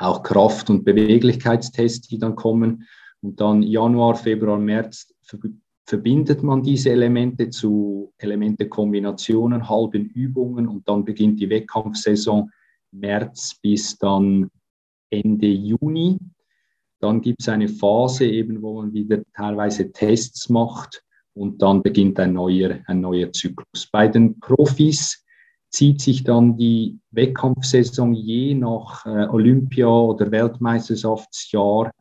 auch 0.00 0.22
Kraft- 0.22 0.70
und 0.70 0.84
Beweglichkeitstests, 0.84 2.08
die 2.08 2.18
dann 2.18 2.34
kommen. 2.34 2.86
Und 3.22 3.40
dann 3.40 3.62
Januar, 3.62 4.14
Februar, 4.14 4.58
März 4.58 5.12
verbindet 5.84 6.42
man 6.42 6.62
diese 6.62 6.90
Elemente 6.90 7.50
zu 7.50 8.12
Elementekombinationen, 8.18 9.68
halben 9.68 10.06
Übungen 10.06 10.68
und 10.68 10.88
dann 10.88 11.04
beginnt 11.04 11.40
die 11.40 11.50
Wettkampfsaison 11.50 12.50
März 12.92 13.58
bis 13.60 13.98
dann 13.98 14.50
Ende 15.10 15.48
Juni. 15.48 16.18
Dann 17.00 17.20
gibt 17.20 17.40
es 17.40 17.48
eine 17.48 17.68
Phase 17.68 18.26
eben, 18.26 18.62
wo 18.62 18.80
man 18.80 18.92
wieder 18.92 19.22
teilweise 19.34 19.90
Tests 19.90 20.48
macht 20.48 21.02
und 21.34 21.60
dann 21.60 21.82
beginnt 21.82 22.18
ein 22.20 22.34
neuer, 22.34 22.78
ein 22.86 23.00
neuer 23.00 23.32
Zyklus. 23.32 23.88
Bei 23.90 24.06
den 24.08 24.38
Profis 24.38 25.24
zieht 25.70 26.00
sich 26.00 26.24
dann 26.24 26.56
die 26.56 26.98
Wettkampfsaison 27.12 28.12
je 28.12 28.54
nach 28.54 29.06
äh, 29.06 29.26
Olympia- 29.28 29.88
oder 29.88 30.30
Weltmeisterschaftsjahr 30.30 31.92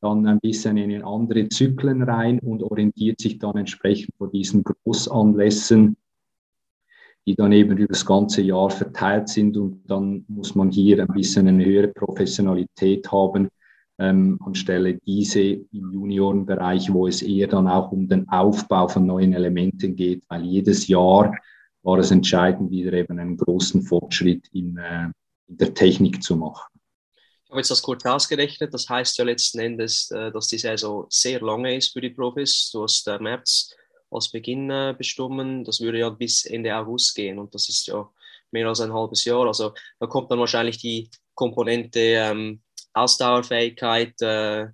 dann 0.00 0.26
ein 0.26 0.40
bisschen 0.40 0.76
in 0.76 1.02
andere 1.04 1.48
Zyklen 1.48 2.02
rein 2.02 2.40
und 2.40 2.62
orientiert 2.64 3.20
sich 3.20 3.38
dann 3.38 3.56
entsprechend 3.56 4.14
vor 4.16 4.28
diesen 4.30 4.64
Großanlässen, 4.64 5.96
die 7.24 7.36
dann 7.36 7.52
eben 7.52 7.76
über 7.76 7.92
das 7.92 8.04
ganze 8.04 8.42
Jahr 8.42 8.68
verteilt 8.68 9.28
sind. 9.28 9.56
Und 9.56 9.88
dann 9.88 10.24
muss 10.26 10.56
man 10.56 10.72
hier 10.72 11.00
ein 11.00 11.14
bisschen 11.14 11.46
eine 11.46 11.64
höhere 11.64 11.88
Professionalität 11.88 13.12
haben, 13.12 13.48
ähm, 13.98 14.40
anstelle 14.44 14.98
diese 15.06 15.40
im 15.40 15.92
Juniorenbereich, 15.92 16.92
wo 16.92 17.06
es 17.06 17.22
eher 17.22 17.46
dann 17.46 17.68
auch 17.68 17.92
um 17.92 18.08
den 18.08 18.28
Aufbau 18.28 18.88
von 18.88 19.06
neuen 19.06 19.32
Elementen 19.32 19.94
geht, 19.94 20.24
weil 20.28 20.42
jedes 20.42 20.88
Jahr 20.88 21.32
war 21.82 21.98
es 21.98 22.10
entscheidend, 22.10 22.70
wieder 22.70 22.92
eben 22.92 23.18
einen 23.18 23.36
großen 23.36 23.82
Fortschritt 23.82 24.48
in, 24.52 24.76
äh, 24.76 25.10
in 25.48 25.56
der 25.56 25.74
Technik 25.74 26.22
zu 26.22 26.36
machen. 26.36 26.72
Ich 27.44 27.50
habe 27.50 27.60
jetzt 27.60 27.70
das 27.70 27.82
kurz 27.82 28.06
ausgerechnet. 28.06 28.72
Das 28.72 28.88
heißt 28.88 29.18
ja 29.18 29.24
letzten 29.24 29.58
Endes, 29.58 30.10
äh, 30.10 30.30
dass 30.32 30.48
die 30.48 30.58
Saison 30.58 31.06
sehr 31.10 31.40
lange 31.40 31.76
ist 31.76 31.92
für 31.92 32.00
die 32.00 32.10
Profis. 32.10 32.70
Du 32.72 32.82
hast 32.82 33.06
der 33.06 33.20
März 33.20 33.74
als 34.10 34.30
Beginn 34.30 34.70
äh, 34.70 34.94
bestimmt. 34.96 35.66
Das 35.66 35.80
würde 35.80 35.98
ja 35.98 36.10
bis 36.10 36.44
Ende 36.44 36.74
August 36.74 37.14
gehen. 37.14 37.38
Und 37.38 37.54
das 37.54 37.68
ist 37.68 37.86
ja 37.86 38.08
mehr 38.52 38.68
als 38.68 38.80
ein 38.80 38.92
halbes 38.92 39.24
Jahr. 39.24 39.46
Also 39.46 39.72
da 39.98 40.06
kommt 40.06 40.30
dann 40.30 40.38
wahrscheinlich 40.38 40.78
die 40.78 41.10
Komponente 41.34 42.00
ähm, 42.00 42.62
Ausdauerfähigkeit, 42.94 44.20
äh, 44.20 44.68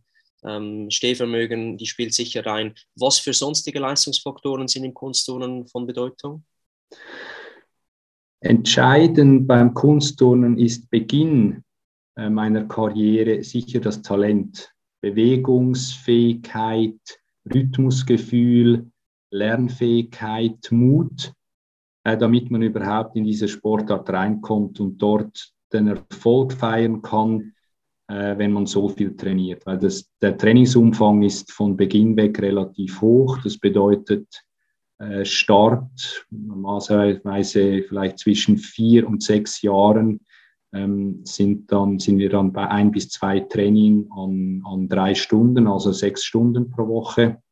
ähm, 0.44 0.90
Stehvermögen, 0.90 1.78
die 1.78 1.86
spielt 1.86 2.14
sicher 2.14 2.44
rein. 2.44 2.74
Was 2.94 3.18
für 3.18 3.32
sonstige 3.32 3.78
Leistungsfaktoren 3.80 4.68
sind 4.68 4.84
im 4.84 4.94
Kunstturnen 4.94 5.66
von 5.66 5.86
Bedeutung? 5.86 6.44
Entscheidend 8.40 9.46
beim 9.48 9.74
Kunstturnen 9.74 10.58
ist 10.58 10.90
Beginn 10.90 11.64
äh, 12.16 12.30
meiner 12.30 12.64
Karriere 12.66 13.42
sicher 13.42 13.80
das 13.80 14.02
Talent, 14.02 14.72
Bewegungsfähigkeit, 15.00 16.98
Rhythmusgefühl, 17.52 18.90
Lernfähigkeit, 19.30 20.70
Mut, 20.70 21.32
äh, 22.04 22.16
damit 22.16 22.50
man 22.50 22.62
überhaupt 22.62 23.16
in 23.16 23.24
diese 23.24 23.48
Sportart 23.48 24.08
reinkommt 24.10 24.78
und 24.80 24.98
dort 24.98 25.52
den 25.72 25.88
Erfolg 25.88 26.52
feiern 26.52 27.02
kann, 27.02 27.52
äh, 28.08 28.38
wenn 28.38 28.52
man 28.52 28.66
so 28.66 28.88
viel 28.88 29.16
trainiert. 29.16 29.66
Weil 29.66 29.78
das, 29.78 30.08
der 30.22 30.36
Trainingsumfang 30.38 31.22
ist 31.22 31.52
von 31.52 31.76
Beginn 31.76 32.16
weg 32.16 32.40
relativ 32.40 33.00
hoch. 33.00 33.38
Das 33.42 33.58
bedeutet 33.58 34.26
äh, 34.98 35.24
Start, 35.24 36.26
normalerweise 36.30 37.82
vielleicht 37.88 38.18
zwischen 38.18 38.58
vier 38.58 39.06
und 39.06 39.22
sechs 39.22 39.62
Jahren, 39.62 40.20
ähm, 40.72 41.20
sind, 41.24 41.72
dann, 41.72 41.98
sind 41.98 42.18
wir 42.18 42.28
dann 42.28 42.52
bei 42.52 42.68
ein 42.68 42.90
bis 42.90 43.08
zwei 43.08 43.40
Training 43.40 44.08
an, 44.10 44.62
an 44.66 44.88
drei 44.88 45.14
Stunden, 45.14 45.66
also 45.66 45.92
sechs 45.92 46.24
Stunden 46.24 46.70
pro 46.70 46.86
Woche. 46.88 47.42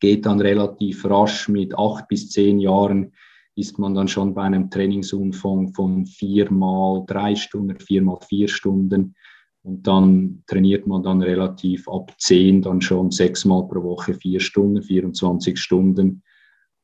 Geht 0.00 0.26
dann 0.26 0.40
relativ 0.40 1.04
rasch 1.04 1.48
mit 1.48 1.76
acht 1.76 2.06
bis 2.08 2.30
zehn 2.30 2.60
Jahren 2.60 3.12
ist 3.56 3.78
man 3.78 3.94
dann 3.94 4.08
schon 4.08 4.34
bei 4.34 4.42
einem 4.42 4.70
Trainingsumfang 4.70 5.72
von 5.74 6.06
vier 6.06 6.50
mal 6.50 7.04
drei 7.06 7.36
Stunden, 7.36 7.78
vier 7.78 8.02
mal 8.02 8.18
vier 8.28 8.48
Stunden. 8.48 9.14
Und 9.62 9.86
dann 9.86 10.42
trainiert 10.46 10.86
man 10.86 11.02
dann 11.02 11.22
relativ 11.22 11.88
ab 11.88 12.12
zehn 12.18 12.60
dann 12.62 12.80
schon 12.80 13.10
sechsmal 13.10 13.66
pro 13.66 13.82
Woche 13.82 14.14
vier 14.14 14.40
Stunden, 14.40 14.82
24 14.82 15.58
Stunden. 15.58 16.22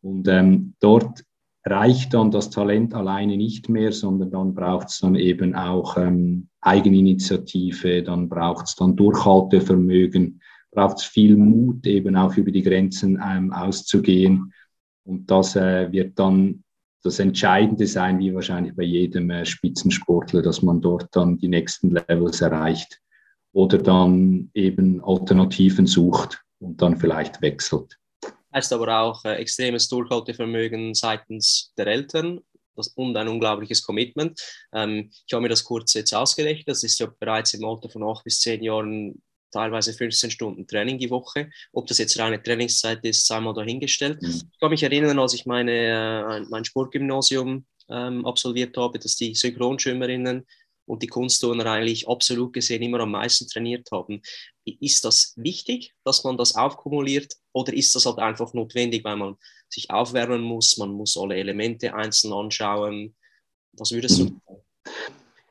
Und 0.02 0.28
ähm, 0.28 0.75
dort 0.80 1.25
reicht 1.64 2.14
dann 2.14 2.30
das 2.30 2.50
Talent 2.50 2.95
alleine 2.95 3.37
nicht 3.37 3.69
mehr, 3.69 3.92
sondern 3.92 4.30
dann 4.30 4.54
braucht 4.54 4.88
es 4.88 4.99
dann 5.00 5.14
eben 5.14 5.54
auch 5.54 5.97
ähm, 5.97 6.49
Eigeninitiative, 6.62 8.02
dann 8.02 8.28
braucht 8.28 8.66
es 8.66 8.76
dann 8.76 8.97
Durchhaltevermögen, 8.97 10.40
braucht 10.71 10.99
es 10.99 11.04
viel 11.04 11.37
Mut, 11.37 11.87
eben 11.87 12.16
auch 12.16 12.35
über 12.37 12.50
die 12.50 12.62
Grenzen 12.62 13.21
ähm, 13.23 13.52
auszugehen. 13.52 14.52
Und 15.04 15.30
das 15.30 15.57
äh, 15.57 15.90
wird 15.92 16.19
dann 16.19 16.64
das 17.02 17.19
Entscheidende 17.19 17.87
sein, 17.87 18.19
wie 18.19 18.35
wahrscheinlich 18.35 18.75
bei 18.75 18.83
jedem 18.85 19.30
äh, 19.30 19.45
Spitzensportler, 19.45 20.42
dass 20.42 20.62
man 20.62 20.80
dort 20.80 21.09
dann 21.12 21.38
die 21.38 21.49
nächsten 21.49 21.90
Levels 21.90 22.40
erreicht 22.40 23.00
oder 23.52 23.78
dann 23.78 24.50
eben 24.54 25.02
Alternativen 25.02 25.87
sucht 25.87 26.42
und 26.59 26.80
dann 26.80 26.97
vielleicht 26.97 27.42
wechselt. 27.42 28.00
Heißt 28.54 28.73
aber 28.73 29.00
auch 29.00 29.25
äh, 29.25 29.35
extremes 29.37 29.88
Durchhaltevermögen 29.88 30.95
seitens 30.95 31.73
der 31.76 31.87
Eltern 31.87 32.40
das, 32.76 32.88
und 32.88 33.16
ein 33.16 33.28
unglaubliches 33.28 33.83
Commitment. 33.83 34.40
Ähm, 34.73 35.11
ich 35.26 35.33
habe 35.33 35.42
mir 35.42 35.49
das 35.49 35.64
kurz 35.64 35.95
jetzt 35.95 36.14
ausgerechnet. 36.14 36.69
Das 36.69 36.83
ist 36.83 36.99
ja 36.99 37.07
bereits 37.19 37.54
im 37.54 37.64
Alter 37.64 37.88
von 37.88 38.04
acht 38.04 38.25
bis 38.25 38.40
zehn 38.40 38.62
Jahren 38.62 39.23
teilweise 39.52 39.92
15 39.92 40.30
Stunden 40.30 40.66
Training 40.66 40.99
die 40.99 41.11
Woche. 41.11 41.50
Ob 41.73 41.87
das 41.87 41.99
jetzt 41.99 42.19
reine 42.19 42.42
Trainingszeit 42.42 43.04
ist, 43.04 43.26
sei 43.26 43.40
mal 43.40 43.54
dahingestellt. 43.54 44.23
Mhm. 44.23 44.28
Ich 44.52 44.61
kann 44.61 44.71
mich 44.71 44.83
erinnern, 44.83 45.19
als 45.19 45.35
ich 45.35 45.47
meine, 45.47 45.73
äh, 45.73 46.40
mein 46.49 46.64
Sportgymnasium 46.64 47.66
ähm, 47.90 48.25
absolviert 48.25 48.76
habe, 48.76 48.99
dass 48.99 49.16
die 49.16 49.35
Synchronschwimmerinnen 49.35 50.47
und 50.90 51.02
die 51.02 51.06
Kunstturner 51.06 51.66
eigentlich 51.66 52.09
absolut 52.09 52.52
gesehen 52.52 52.82
immer 52.82 53.00
am 53.00 53.12
meisten 53.12 53.47
trainiert 53.47 53.88
haben. 53.92 54.23
Ist 54.64 55.04
das 55.04 55.35
wichtig, 55.37 55.94
dass 56.04 56.25
man 56.25 56.37
das 56.37 56.56
aufkumuliert 56.56 57.35
oder 57.52 57.73
ist 57.73 57.94
das 57.94 58.06
halt 58.06 58.18
einfach 58.18 58.52
notwendig, 58.54 59.04
weil 59.04 59.16
man 59.16 59.37
sich 59.68 59.90
aufwärmen 59.90 60.42
muss, 60.42 60.76
man 60.78 60.90
muss 60.90 61.16
alle 61.16 61.37
Elemente 61.37 61.94
einzeln 61.94 62.32
anschauen? 62.32 63.14
Was 63.73 63.92
würdest 63.92 64.18
du 64.18 64.25
sagen? 64.25 64.40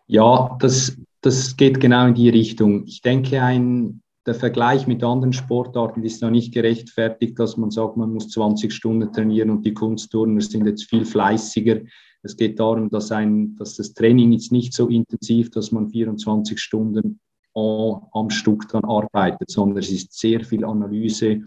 Ja, 0.08 0.58
das, 0.60 0.98
das 1.22 1.56
geht 1.56 1.80
genau 1.80 2.08
in 2.08 2.16
die 2.16 2.30
Richtung. 2.30 2.86
Ich 2.86 3.02
denke, 3.02 3.42
ein, 3.42 4.02
der 4.26 4.36
Vergleich 4.36 4.88
mit 4.88 5.04
anderen 5.04 5.34
Sportarten 5.34 6.04
ist 6.04 6.22
noch 6.22 6.32
nicht 6.32 6.54
gerechtfertigt, 6.54 7.40
dass 7.40 7.56
man 7.56 7.72
sagt, 7.72 7.96
man 7.96 8.12
muss 8.12 8.30
20 8.30 8.74
Stunden 8.74 9.14
trainieren 9.14 9.52
und 9.52 9.66
die 9.66 9.74
Kunstturner 9.74 10.42
sind 10.42 10.66
jetzt 10.66 10.90
viel 10.90 11.06
fleißiger. 11.06 11.82
Es 12.22 12.36
geht 12.36 12.60
darum, 12.60 12.90
dass, 12.90 13.12
ein, 13.12 13.56
dass 13.56 13.76
das 13.76 13.94
Training 13.94 14.34
ist 14.34 14.52
nicht 14.52 14.74
so 14.74 14.88
intensiv, 14.88 15.52
dass 15.52 15.72
man 15.72 15.90
24 15.90 16.60
Stunden 16.60 17.20
am 17.56 18.30
Stück 18.30 18.68
dran 18.68 18.86
arbeitet, 18.86 19.50
sondern 19.50 19.80
es 19.80 19.92
ist 19.92 20.14
sehr 20.18 20.44
viel 20.44 20.64
Analyse. 20.64 21.42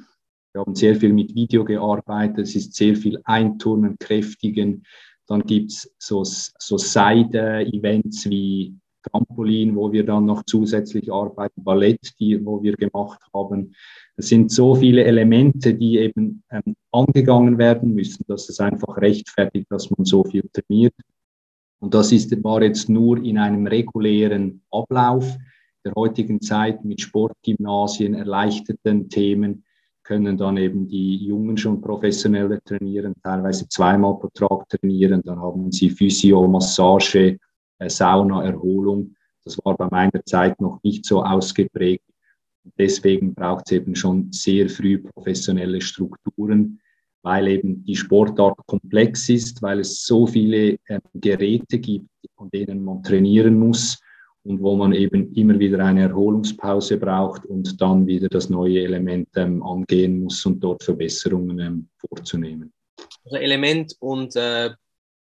Wir 0.53 0.61
haben 0.61 0.75
sehr 0.75 0.97
viel 0.97 1.13
mit 1.13 1.35
Video 1.35 1.65
gearbeitet, 1.65 2.41
es 2.41 2.55
ist 2.55 2.75
sehr 2.75 2.97
viel 2.97 3.21
Einturnen, 3.25 3.97
Kräftigen, 3.99 4.85
dann 5.27 5.43
gibt 5.45 5.71
es 5.71 5.95
so, 5.99 6.23
so 6.25 6.77
Side-Events 6.77 8.29
wie 8.29 8.77
Trampolin, 9.03 9.77
wo 9.77 9.93
wir 9.93 10.05
dann 10.05 10.27
noch 10.27 10.45
zusätzlich 10.45 11.13
arbeiten, 11.13 11.65
Ballett, 11.65 12.13
die, 12.19 12.45
wo 12.45 12.63
wir 12.63 12.75
gemacht 12.77 13.21
haben. 13.35 13.75
Es 14.17 14.29
sind 14.29 14.51
so 14.51 14.75
viele 14.75 15.05
Elemente, 15.05 15.75
die 15.75 15.99
eben 15.99 16.43
ähm, 16.51 16.77
angegangen 16.93 17.59
werden 17.59 17.95
müssen, 17.95 18.25
dass 18.29 18.49
es 18.49 18.61
einfach 18.61 18.97
rechtfertigt, 18.99 19.67
dass 19.71 19.91
man 19.91 20.05
so 20.05 20.25
viel 20.25 20.49
trainiert. 20.53 20.95
Und 21.81 21.95
das 21.95 22.13
ist, 22.13 22.33
war 22.45 22.63
jetzt 22.63 22.89
nur 22.89 23.23
in 23.23 23.39
einem 23.39 23.67
regulären 23.67 24.63
Ablauf 24.71 25.37
der 25.85 25.93
heutigen 25.97 26.41
Zeit 26.41 26.85
mit 26.85 27.01
Sportgymnasien, 27.01 28.15
erleichterten 28.15 29.09
Themen, 29.09 29.65
können 30.05 30.37
dann 30.37 30.57
eben 30.57 30.89
die 30.89 31.17
Jungen 31.17 31.57
schon 31.57 31.81
professioneller 31.81 32.61
trainieren, 32.65 33.15
teilweise 33.23 33.69
zweimal 33.69 34.19
pro 34.19 34.29
Tag 34.35 34.69
trainieren. 34.69 35.23
Dann 35.25 35.41
haben 35.41 35.71
sie 35.71 35.91
Physio, 35.91 36.47
Massage, 36.49 37.39
Sauna, 37.91 38.45
Erholung. 38.45 39.15
Das 39.45 39.59
war 39.65 39.77
bei 39.77 39.89
meiner 39.91 40.25
Zeit 40.25 40.61
noch 40.61 40.81
nicht 40.83 41.05
so 41.05 41.23
ausgeprägt. 41.23 42.05
Deswegen 42.79 43.35
braucht 43.35 43.67
es 43.67 43.73
eben 43.73 43.95
schon 43.97 44.31
sehr 44.33 44.69
früh 44.69 44.99
professionelle 44.99 45.81
Strukturen, 45.81 46.81
weil 47.23 47.49
eben 47.49 47.85
die 47.85 47.97
Sportart 47.97 48.59
komplex 48.67 49.29
ist, 49.29 49.63
weil 49.63 49.81
es 49.81 50.05
so 50.05 50.27
viele 50.27 50.79
äh, 50.87 51.01
Geräte 51.15 51.79
gibt, 51.79 52.09
von 52.37 52.51
denen 52.51 52.85
man 52.85 53.03
trainieren 53.03 53.59
muss 53.59 53.99
und 54.45 54.61
wo 54.61 54.77
man 54.77 54.93
eben 54.93 55.33
immer 55.35 55.59
wieder 55.59 55.85
eine 55.85 56.03
Erholungspause 56.03 56.99
braucht 56.99 57.47
und 57.47 57.81
dann 57.81 58.07
wieder 58.07 58.29
das 58.29 58.51
neue 58.51 58.83
Element 58.83 59.29
ähm, 59.37 59.63
angehen 59.63 60.25
muss 60.25 60.45
und 60.47 60.61
dort 60.61 60.83
Verbesserungen 60.83 61.59
ähm, 61.61 61.89
vorzunehmen. 61.97 62.73
Also 63.25 63.37
Element 63.37 63.95
und 64.01 64.35
äh, 64.37 64.71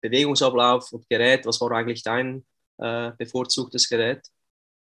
Bewegungsablauf 0.08 0.92
und 0.92 1.08
Gerät, 1.08 1.46
was 1.46 1.60
war 1.60 1.72
eigentlich 1.72 2.02
dein 2.02 2.44
äh, 2.78 3.12
bevorzugtes 3.16 3.88
Gerät? 3.88 4.20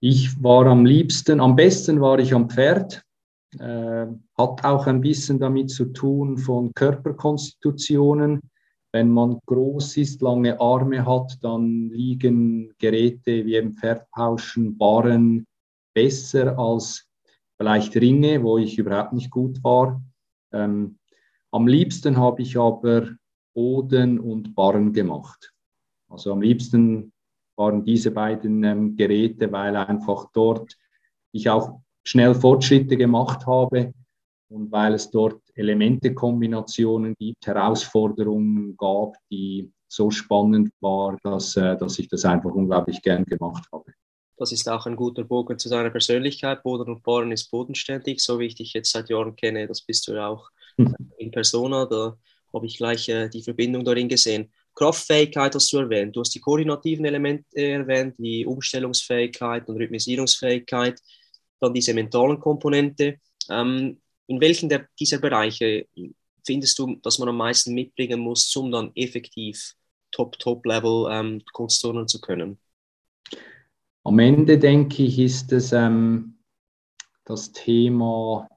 Ich 0.01 0.43
war 0.43 0.67
am 0.67 0.85
liebsten, 0.85 1.41
am 1.41 1.57
besten 1.57 2.01
war 2.01 2.19
ich 2.19 2.35
am 2.35 2.51
Pferd. 2.51 3.03
Äh, 3.59 4.07
hat 4.37 4.65
auch 4.65 4.87
ein 4.87 5.01
bisschen 5.01 5.39
damit 5.39 5.71
zu 5.71 5.87
tun 5.87 6.37
von 6.37 6.73
Körperkonstitutionen 6.75 8.41
wenn 8.97 9.11
man 9.11 9.41
groß 9.45 9.99
ist, 9.99 10.23
lange 10.23 10.59
Arme 10.59 11.05
hat, 11.05 11.37
dann 11.43 11.91
liegen 11.91 12.73
Geräte 12.79 13.45
wie 13.45 13.57
im 13.57 13.75
Pferdpauschen, 13.75 14.79
Barren 14.79 15.47
besser 15.95 16.59
als 16.59 17.07
vielleicht 17.59 17.95
Ringe, 17.97 18.43
wo 18.43 18.57
ich 18.57 18.79
überhaupt 18.79 19.13
nicht 19.13 19.31
gut 19.31 19.63
war. 19.63 20.03
Ähm, 20.51 20.99
am 21.53 21.67
liebsten 21.67 22.17
habe 22.17 22.41
ich 22.41 22.57
aber 22.57 23.11
Boden 23.57 24.21
und 24.21 24.55
Barren 24.55 24.93
gemacht. 24.93 25.55
Also 26.11 26.31
am 26.31 26.43
liebsten 26.43 27.11
waren 27.57 27.83
diese 27.83 28.11
beiden 28.11 28.63
ähm, 28.65 28.97
Geräte, 28.97 29.51
weil 29.51 29.75
einfach 29.77 30.27
dort 30.35 30.77
ich 31.33 31.49
auch 31.49 31.81
schnell 32.05 32.35
Fortschritte 32.35 32.99
gemacht 32.99 33.47
habe 33.47 33.95
und 34.51 34.71
weil 34.71 34.93
es 34.93 35.11
dort 35.11 35.41
Elementekombinationen 35.55 37.15
gibt, 37.19 37.47
Herausforderungen 37.47 38.77
gab, 38.77 39.17
die 39.31 39.73
so 39.89 40.11
spannend 40.11 40.71
war, 40.81 41.17
dass, 41.23 41.57
äh, 41.57 41.79
dass 41.79 41.99
ich 41.99 42.09
das 42.09 42.27
einfach 42.27 42.53
unglaublich 42.53 43.01
gern 43.01 43.25
gemacht 43.25 43.65
habe. 43.73 43.91
Das 44.37 44.53
ist 44.53 44.69
auch 44.69 44.85
ein 44.85 44.97
guter 44.97 45.25
Bogen 45.25 45.59
zu 45.59 45.71
deiner 45.71 45.89
Persönlichkeit. 45.89 46.63
Boden 46.63 46.91
und 46.91 47.03
Bohren 47.03 47.33
ist 47.33 47.51
bodenständig, 47.51 48.23
so 48.23 48.39
wie 48.39 48.47
ich 48.47 48.55
dich 48.55 48.75
jetzt 48.75 48.93
seit 48.93 49.09
Jahren 49.09 49.35
kenne. 49.35 49.67
Das 49.67 49.81
bist 49.81 50.07
du 50.09 50.13
ja 50.13 50.29
auch 50.29 50.51
in 51.17 51.31
Persona. 51.31 51.87
Da 51.87 52.19
habe 52.57 52.67
ich 52.67 52.77
gleich 52.77 53.09
äh, 53.09 53.29
die 53.29 53.43
Verbindung 53.43 53.85
darin 53.85 54.09
gesehen. 54.09 54.51
Kraftfähigkeit 54.75 55.55
hast 55.55 55.73
du 55.73 55.79
erwähnt. 55.79 56.17
Du 56.17 56.21
hast 56.21 56.35
die 56.35 56.41
koordinativen 56.41 57.05
Elemente 57.05 57.47
erwähnt, 57.57 58.15
die 58.19 58.45
Umstellungsfähigkeit 58.45 59.69
und 59.69 59.77
Rhythmisierungsfähigkeit, 59.77 61.01
dann 61.61 61.73
diese 61.73 61.95
mentalen 61.95 62.41
Komponente. 62.41 63.21
Ähm, 63.49 64.01
in 64.27 64.41
welchen 64.41 64.69
der, 64.69 64.89
dieser 64.99 65.19
Bereiche 65.19 65.87
findest 66.45 66.79
du, 66.79 66.97
dass 66.97 67.19
man 67.19 67.29
am 67.29 67.37
meisten 67.37 67.75
mitbringen 67.75 68.21
muss, 68.21 68.55
um 68.57 68.71
dann 68.71 68.93
effektiv 68.95 69.75
Top-Top-Level 70.13 71.07
ähm, 71.11 71.43
Kunstturnen 71.53 72.09
zu 72.09 72.21
können? 72.21 72.59
Am 74.05 74.19
Ende 74.19 74.59
denke 74.59 75.03
ich, 75.03 75.19
ist 75.19 75.53
es 75.53 75.73
ähm, 75.73 76.39
das 77.25 77.53
Thema 77.53 78.49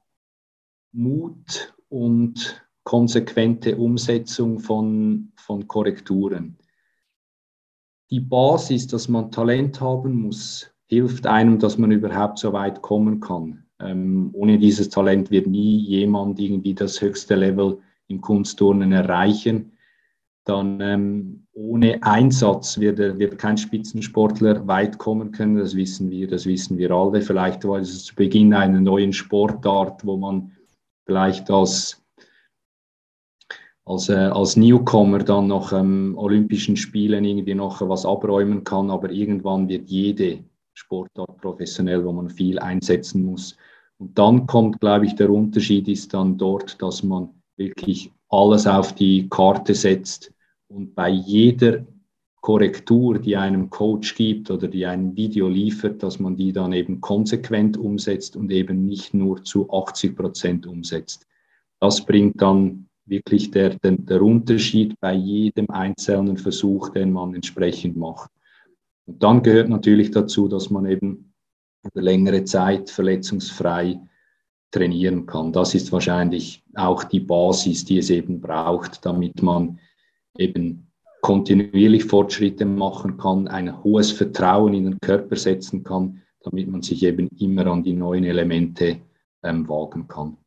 Mut 0.92 1.74
und 1.90 2.62
konsequente 2.90 3.78
Umsetzung 3.78 4.58
von, 4.58 5.32
von 5.36 5.68
Korrekturen. 5.68 6.58
Die 8.10 8.20
Basis, 8.20 8.88
dass 8.88 9.08
man 9.08 9.30
Talent 9.30 9.80
haben 9.80 10.20
muss, 10.24 10.72
hilft 10.88 11.28
einem, 11.28 11.60
dass 11.60 11.78
man 11.78 11.92
überhaupt 11.92 12.40
so 12.40 12.52
weit 12.52 12.82
kommen 12.82 13.20
kann. 13.20 13.64
Ähm, 13.80 14.32
ohne 14.34 14.58
dieses 14.58 14.90
Talent 14.90 15.30
wird 15.30 15.46
nie 15.46 15.78
jemand 15.78 16.40
irgendwie 16.40 16.74
das 16.74 17.00
höchste 17.00 17.36
Level 17.36 17.78
im 18.08 18.22
Kunstturnen 18.22 18.92
erreichen. 18.92 19.74
Dann 20.46 20.82
ähm, 20.82 21.46
ohne 21.54 22.02
Einsatz 22.02 22.80
wird, 22.80 22.98
wird 22.98 23.38
kein 23.38 23.60
Spitzensportler 23.60 24.66
weit 24.66 24.98
kommen 24.98 25.32
können. 25.32 25.58
Das 25.58 25.76
wissen 25.76 26.10
wir, 26.10 26.28
das 26.28 26.48
wissen 26.48 26.80
wir 26.80 26.90
alle. 26.90 27.22
Vielleicht 27.22 27.64
war 27.66 27.78
es 27.78 28.06
zu 28.06 28.16
Beginn 28.16 28.52
einer 28.52 28.82
neuen 28.82 29.14
Sportart, 29.14 30.04
wo 30.08 30.18
man 30.18 30.54
vielleicht 31.06 31.52
als 31.52 32.04
als, 33.90 34.08
äh, 34.08 34.14
als 34.14 34.56
Newcomer 34.56 35.20
dann 35.20 35.48
noch 35.48 35.74
ähm, 35.74 36.14
Olympischen 36.16 36.78
Spielen 36.78 37.26
irgendwie 37.26 37.56
noch 37.56 37.82
was 37.90 38.06
abräumen 38.06 38.64
kann, 38.64 38.92
aber 38.92 39.10
irgendwann 39.10 39.68
wird 39.68 39.90
jede 39.90 40.44
Sportart 40.76 41.38
professionell, 41.38 42.06
wo 42.06 42.12
man 42.12 42.30
viel 42.30 42.60
einsetzen 42.60 43.26
muss. 43.26 43.58
Und 43.98 44.18
dann 44.18 44.46
kommt, 44.46 44.80
glaube 44.80 45.08
ich, 45.08 45.16
der 45.16 45.32
Unterschied 45.32 45.88
ist 45.88 46.14
dann 46.14 46.38
dort, 46.38 46.80
dass 46.82 47.02
man 47.02 47.30
wirklich 47.58 48.12
alles 48.30 48.68
auf 48.68 48.94
die 48.94 49.28
Karte 49.28 49.74
setzt 49.74 50.32
und 50.68 50.94
bei 50.94 51.10
jeder 51.10 51.84
Korrektur, 52.42 53.18
die 53.18 53.36
einem 53.36 53.72
Coach 53.72 54.14
gibt 54.16 54.52
oder 54.52 54.68
die 54.68 54.86
ein 54.86 55.16
Video 55.16 55.50
liefert, 55.50 56.04
dass 56.04 56.20
man 56.20 56.38
die 56.38 56.54
dann 56.54 56.74
eben 56.74 57.02
konsequent 57.02 57.76
umsetzt 57.76 58.36
und 58.36 58.52
eben 58.52 58.86
nicht 58.86 59.16
nur 59.16 59.44
zu 59.44 59.68
80 59.70 60.16
Prozent 60.16 60.68
umsetzt. 60.68 61.28
Das 61.80 62.06
bringt 62.06 62.40
dann 62.40 62.89
wirklich 63.10 63.52
der, 63.52 63.76
der, 63.76 63.92
der 63.92 64.22
Unterschied 64.22 65.00
bei 65.00 65.14
jedem 65.14 65.70
einzelnen 65.70 66.38
Versuch, 66.38 66.90
den 66.90 67.12
man 67.12 67.36
entsprechend 67.36 67.98
macht. 67.98 68.30
Und 69.06 69.22
dann 69.24 69.42
gehört 69.44 69.70
natürlich 69.70 70.12
dazu, 70.12 70.48
dass 70.48 70.70
man 70.70 70.86
eben 70.86 71.34
über 71.84 72.02
längere 72.02 72.44
Zeit 72.44 72.90
verletzungsfrei 72.90 74.00
trainieren 74.72 75.26
kann. 75.26 75.52
Das 75.52 75.74
ist 75.74 75.92
wahrscheinlich 75.92 76.64
auch 76.76 77.04
die 77.04 77.20
Basis, 77.20 77.86
die 77.86 77.98
es 77.98 78.10
eben 78.10 78.40
braucht, 78.40 79.06
damit 79.06 79.42
man 79.42 79.80
eben 80.38 80.92
kontinuierlich 81.22 82.06
Fortschritte 82.06 82.66
machen 82.66 83.18
kann, 83.18 83.48
ein 83.48 83.84
hohes 83.84 84.12
Vertrauen 84.12 84.74
in 84.74 84.86
den 84.86 85.00
Körper 85.00 85.36
setzen 85.36 85.84
kann, 85.84 86.22
damit 86.44 86.70
man 86.70 86.82
sich 86.82 87.04
eben 87.04 87.28
immer 87.40 87.68
an 87.68 87.84
die 87.84 87.94
neuen 87.94 88.24
Elemente 88.24 89.02
ähm, 89.44 89.68
wagen 89.68 90.08
kann. 90.08 90.38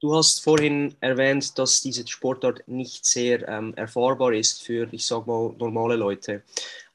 Du 0.00 0.14
hast 0.14 0.42
vorhin 0.42 0.94
erwähnt, 1.00 1.58
dass 1.58 1.82
diese 1.82 2.06
Sportart 2.08 2.66
nicht 2.66 3.04
sehr 3.04 3.46
ähm, 3.46 3.74
erfahrbar 3.74 4.32
ist 4.32 4.62
für, 4.62 4.88
ich 4.92 5.04
sag 5.04 5.26
mal, 5.26 5.54
normale 5.58 5.96
Leute. 5.96 6.42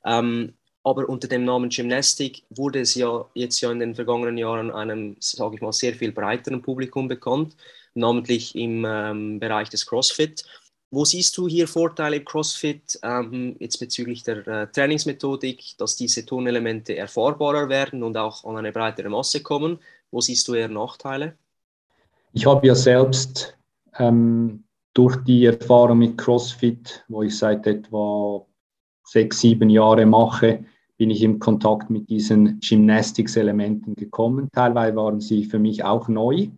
Ähm, 0.04 0.56
aber 0.84 1.08
unter 1.08 1.28
dem 1.28 1.46
Namen 1.46 1.70
Gymnastik 1.70 2.44
wurde 2.50 2.80
es 2.82 2.96
ja 2.96 3.26
jetzt 3.36 3.62
ja 3.62 3.72
in 3.72 3.80
den 3.80 3.94
vergangenen 3.94 4.40
Jahren 4.40 4.72
einem, 4.72 5.18
sage 5.20 5.56
ich 5.56 5.62
mal, 5.62 5.72
sehr 5.72 5.94
viel 5.94 6.12
breiteren 6.14 6.64
Publikum 6.64 7.08
bekannt, 7.08 7.56
namentlich 7.94 8.56
im 8.56 8.84
ähm, 8.88 9.40
Bereich 9.40 9.70
des 9.70 9.86
CrossFit. 9.86 10.44
Wo 10.90 11.06
siehst 11.06 11.38
du 11.38 11.48
hier 11.48 11.68
Vorteile 11.68 12.16
im 12.18 12.26
CrossFit 12.26 13.00
ähm, 13.04 13.56
jetzt 13.60 13.80
bezüglich 13.80 14.24
der 14.24 14.48
äh, 14.48 14.68
Trainingsmethodik, 14.72 15.78
dass 15.78 15.96
diese 15.96 16.26
Tonelemente 16.26 16.98
erfahrbarer 16.98 17.70
werden 17.70 18.02
und 18.02 18.18
auch 18.18 18.46
an 18.46 18.58
eine 18.58 18.72
breitere 18.72 19.10
Masse 19.10 19.44
kommen? 19.44 19.80
Wo 20.10 20.22
siehst 20.22 20.48
du 20.48 20.56
eher 20.56 20.70
Nachteile? 20.70 21.38
Ich 22.36 22.46
habe 22.46 22.68
ja 22.68 22.76
selbst 22.76 23.58
ähm, 23.98 24.66
durch 24.94 25.16
die 25.24 25.46
Erfahrung 25.46 26.00
mit 26.00 26.18
CrossFit, 26.18 27.06
wo 27.08 27.24
ich 27.24 27.38
seit 27.38 27.66
etwa 27.66 28.46
sechs, 29.06 29.40
sieben 29.40 29.70
Jahren 29.70 30.10
mache, 30.10 30.66
bin 30.98 31.12
ich 31.12 31.24
im 31.24 31.40
Kontakt 31.40 31.90
mit 31.90 32.10
diesen 32.10 32.60
Gymnastics-Elementen 32.60 33.96
gekommen. 33.96 34.50
Teilweise 34.52 34.98
waren 34.98 35.22
sie 35.22 35.46
für 35.46 35.60
mich 35.60 35.86
auch 35.86 36.10
neu. 36.10 36.50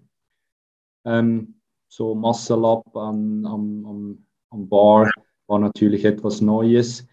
Ähm, 1.06 1.62
so 1.88 2.16
Muscle 2.16 2.66
Up 2.66 2.98
am, 2.98 3.46
am, 3.46 4.18
am, 4.50 4.70
Bar 4.70 5.12
war 5.46 5.60
natürlich 5.60 6.06
etwas 6.06 6.42
Neues. 6.42 7.08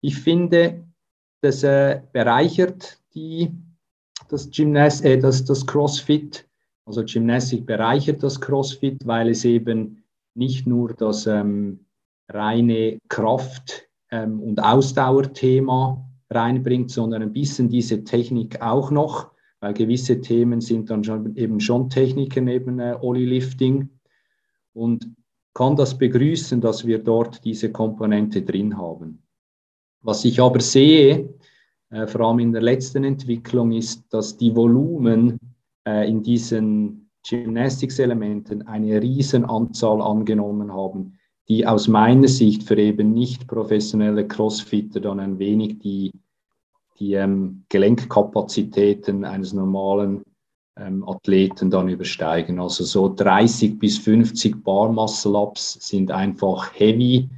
Ich 0.00 0.18
finde, 0.18 0.84
das 1.42 1.62
äh, 1.62 2.02
bereichert 2.12 3.00
die, 3.14 3.52
das, 4.28 4.50
Gymnast 4.50 5.04
äh, 5.04 5.16
das, 5.16 5.44
das 5.44 5.64
CrossFit 5.64 6.49
also 6.90 7.04
Gymnastik 7.04 7.66
bereichert 7.66 8.20
das 8.24 8.40
CrossFit, 8.40 9.06
weil 9.06 9.28
es 9.28 9.44
eben 9.44 10.02
nicht 10.34 10.66
nur 10.66 10.92
das 10.92 11.24
ähm, 11.26 11.86
reine 12.28 12.98
Kraft- 13.08 13.88
ähm, 14.10 14.40
und 14.40 14.60
Ausdauerthema 14.60 16.04
reinbringt, 16.30 16.90
sondern 16.90 17.22
ein 17.22 17.32
bisschen 17.32 17.68
diese 17.68 18.02
Technik 18.02 18.60
auch 18.60 18.90
noch, 18.90 19.30
weil 19.60 19.72
gewisse 19.72 20.20
Themen 20.20 20.60
sind 20.60 20.90
dann 20.90 21.04
schon, 21.04 21.36
eben 21.36 21.60
schon 21.60 21.90
Techniken, 21.90 22.48
eben 22.48 22.80
äh, 22.80 22.96
Ollie-Lifting. 23.00 23.88
Und 24.72 25.08
kann 25.54 25.76
das 25.76 25.96
begrüßen, 25.96 26.60
dass 26.60 26.84
wir 26.84 26.98
dort 26.98 27.44
diese 27.44 27.70
Komponente 27.70 28.42
drin 28.42 28.76
haben. 28.76 29.22
Was 30.02 30.24
ich 30.24 30.40
aber 30.40 30.60
sehe, 30.60 31.34
äh, 31.90 32.06
vor 32.08 32.22
allem 32.22 32.40
in 32.40 32.52
der 32.52 32.62
letzten 32.62 33.04
Entwicklung, 33.04 33.70
ist, 33.70 34.12
dass 34.12 34.36
die 34.36 34.54
Volumen 34.56 35.38
äh, 35.90 36.08
in 36.08 36.22
diesen 36.22 37.10
Gymnastics-Elementen 37.28 38.66
eine 38.66 39.02
riesen 39.02 39.44
Anzahl 39.44 40.00
angenommen 40.00 40.72
haben, 40.72 41.18
die 41.48 41.66
aus 41.66 41.88
meiner 41.88 42.28
Sicht 42.28 42.62
für 42.62 42.78
eben 42.78 43.12
nicht 43.12 43.46
professionelle 43.48 44.26
Crossfitter 44.26 45.00
dann 45.00 45.20
ein 45.20 45.38
wenig 45.38 45.78
die, 45.80 46.12
die 46.98 47.14
ähm, 47.14 47.64
Gelenkkapazitäten 47.68 49.24
eines 49.24 49.52
normalen 49.52 50.22
ähm, 50.78 51.06
Athleten 51.06 51.70
dann 51.70 51.88
übersteigen. 51.88 52.60
Also 52.60 52.84
so 52.84 53.12
30 53.12 53.78
bis 53.78 53.98
50 53.98 54.62
Bar 54.62 54.92
Muscle 54.92 55.34
Ups 55.34 55.76
sind 55.80 56.10
einfach 56.10 56.72
heavy, 56.74 57.28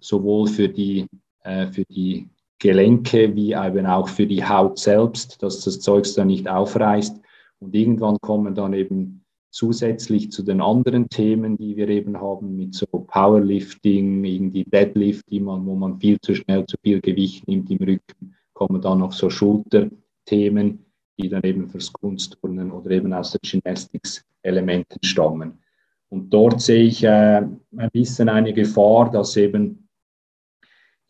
sowohl 0.00 0.48
für 0.48 0.68
die, 0.68 1.06
äh, 1.42 1.66
für 1.66 1.84
die 1.84 2.28
Gelenke 2.58 3.34
wie 3.36 3.52
eben 3.52 3.84
auch 3.86 4.08
für 4.08 4.26
die 4.26 4.42
Haut 4.42 4.78
selbst, 4.78 5.42
dass 5.42 5.60
das 5.60 5.80
Zeugs 5.80 6.14
dann 6.14 6.28
nicht 6.28 6.48
aufreißt. 6.48 7.20
Und 7.64 7.74
irgendwann 7.74 8.18
kommen 8.20 8.54
dann 8.54 8.74
eben 8.74 9.24
zusätzlich 9.50 10.30
zu 10.30 10.42
den 10.42 10.60
anderen 10.60 11.08
Themen, 11.08 11.56
die 11.56 11.76
wir 11.76 11.88
eben 11.88 12.20
haben, 12.20 12.56
mit 12.56 12.74
so 12.74 12.86
Powerlifting, 12.86 14.22
irgendwie 14.24 14.64
Deadlift, 14.64 15.24
die 15.30 15.40
man, 15.40 15.64
wo 15.64 15.74
man 15.74 15.98
viel 15.98 16.20
zu 16.20 16.34
schnell 16.34 16.66
zu 16.66 16.76
viel 16.82 17.00
Gewicht 17.00 17.48
nimmt 17.48 17.70
im 17.70 17.78
Rücken, 17.78 18.34
kommen 18.52 18.82
dann 18.82 18.98
noch 18.98 19.12
so 19.12 19.30
Schulterthemen, 19.30 20.84
die 21.18 21.28
dann 21.28 21.42
eben 21.44 21.68
fürs 21.68 21.92
Kunstturnen 21.92 22.70
oder 22.70 22.90
eben 22.90 23.12
aus 23.12 23.30
der 23.30 23.40
Gymnastics-Elementen 23.42 24.98
stammen. 25.02 25.58
Und 26.10 26.30
dort 26.30 26.60
sehe 26.60 26.84
ich 26.84 27.02
äh, 27.04 27.46
ein 27.76 27.90
bisschen 27.92 28.28
eine 28.28 28.52
Gefahr, 28.52 29.10
dass 29.10 29.36
eben 29.36 29.88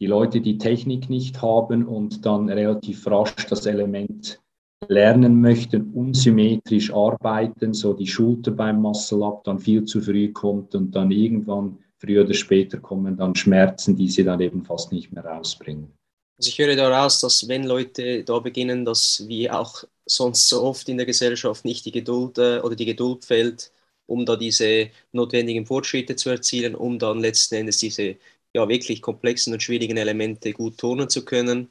die 0.00 0.06
Leute 0.06 0.40
die 0.40 0.58
Technik 0.58 1.08
nicht 1.08 1.42
haben 1.42 1.86
und 1.86 2.24
dann 2.26 2.48
relativ 2.48 3.06
rasch 3.06 3.46
das 3.48 3.66
Element 3.66 4.43
lernen 4.88 5.40
möchten, 5.40 5.92
unsymmetrisch 5.92 6.92
arbeiten, 6.92 7.74
so 7.74 7.92
die 7.92 8.06
Schulter 8.06 8.50
beim 8.50 8.80
Muscle-Up 8.80 9.44
dann 9.44 9.58
viel 9.58 9.84
zu 9.84 10.00
früh 10.00 10.32
kommt 10.32 10.74
und 10.74 10.92
dann 10.92 11.10
irgendwann 11.10 11.78
früher 11.98 12.24
oder 12.24 12.34
später 12.34 12.78
kommen 12.78 13.16
dann 13.16 13.34
Schmerzen, 13.34 13.96
die 13.96 14.08
sie 14.08 14.24
dann 14.24 14.40
eben 14.40 14.64
fast 14.64 14.92
nicht 14.92 15.12
mehr 15.12 15.24
rausbringen. 15.24 15.92
Also 16.36 16.48
ich 16.48 16.58
höre 16.58 16.74
daraus, 16.74 17.20
dass 17.20 17.48
wenn 17.48 17.64
Leute 17.64 18.24
da 18.24 18.38
beginnen, 18.40 18.84
dass 18.84 19.24
wie 19.28 19.50
auch 19.50 19.84
sonst 20.04 20.48
so 20.48 20.62
oft 20.62 20.88
in 20.88 20.96
der 20.96 21.06
Gesellschaft 21.06 21.64
nicht 21.64 21.84
die 21.86 21.92
Geduld 21.92 22.38
äh, 22.38 22.58
oder 22.58 22.74
die 22.74 22.86
Geduld 22.86 23.24
fällt, 23.24 23.72
um 24.06 24.26
da 24.26 24.36
diese 24.36 24.90
notwendigen 25.12 25.64
Fortschritte 25.64 26.16
zu 26.16 26.30
erzielen, 26.30 26.74
um 26.74 26.98
dann 26.98 27.20
letzten 27.20 27.54
Endes 27.54 27.78
diese 27.78 28.16
ja 28.52 28.68
wirklich 28.68 29.00
komplexen 29.00 29.52
und 29.52 29.62
schwierigen 29.62 29.96
Elemente 29.96 30.52
gut 30.52 30.78
turnen 30.78 31.08
zu 31.08 31.24
können, 31.24 31.68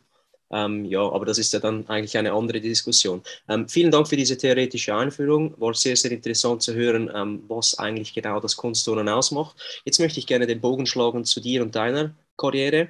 ähm, 0.54 0.86
ja, 0.86 1.02
aber 1.02 1.26
das 1.26 1.40
ist 1.40 1.52
ja 1.52 1.60
dann 1.60 1.88
eigentlich 1.88 2.18
eine 2.18 2.32
andere 2.32 2.62
Diskussion. 2.62 3.24
Ähm, 3.50 3.68
vielen 3.68 3.92
Dank 3.92 4.08
für 4.08 4.16
diese 4.16 4.38
theoretische 4.38 4.96
Einführung. 4.96 5.56
War 5.60 5.74
sehr, 5.74 5.96
sehr 5.96 6.12
interessant 6.12 6.62
zu 6.62 6.74
hören, 6.74 7.12
ähm, 7.14 7.44
was 7.48 7.78
eigentlich 7.80 8.14
genau 8.14 8.40
das 8.40 8.56
Kunstturnen 8.56 9.10
ausmacht. 9.10 9.56
Jetzt 9.84 10.00
möchte 10.00 10.20
ich 10.20 10.28
gerne 10.28 10.46
den 10.46 10.62
Bogen 10.62 10.86
schlagen 10.86 11.26
zu 11.26 11.40
dir 11.42 11.64
und 11.64 11.76
deiner 11.76 12.14
Karriere. 12.38 12.90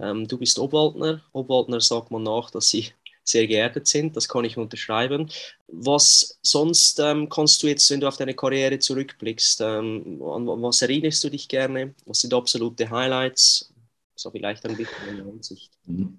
Ähm, 0.00 0.26
du 0.26 0.38
bist 0.38 0.58
Obwaldner. 0.58 1.22
Obwaldner 1.32 1.80
sagt 1.80 2.10
man 2.10 2.24
nach, 2.24 2.50
dass 2.50 2.68
sie 2.70 2.88
sehr 3.22 3.46
geerdet 3.46 3.86
sind. 3.86 4.16
Das 4.16 4.28
kann 4.28 4.44
ich 4.44 4.56
unterschreiben. 4.56 5.30
Was 5.68 6.38
sonst 6.42 6.98
ähm, 7.00 7.28
kannst 7.28 7.62
du 7.62 7.68
jetzt, 7.68 7.90
wenn 7.90 8.00
du 8.00 8.08
auf 8.08 8.16
deine 8.16 8.34
Karriere 8.34 8.78
zurückblickst, 8.78 9.60
ähm, 9.62 10.20
an 10.22 10.46
was 10.46 10.82
erinnerst 10.82 11.24
du 11.24 11.30
dich 11.30 11.48
gerne? 11.48 11.94
Was 12.06 12.20
sind 12.20 12.34
absolute 12.34 12.90
Highlights? 12.90 13.72
So 14.16 14.30
vielleicht 14.30 14.64
ein 14.66 14.76
bisschen 14.76 15.08
eine 15.08 15.22
Ansicht. 15.22 15.70
Mhm. 15.86 16.18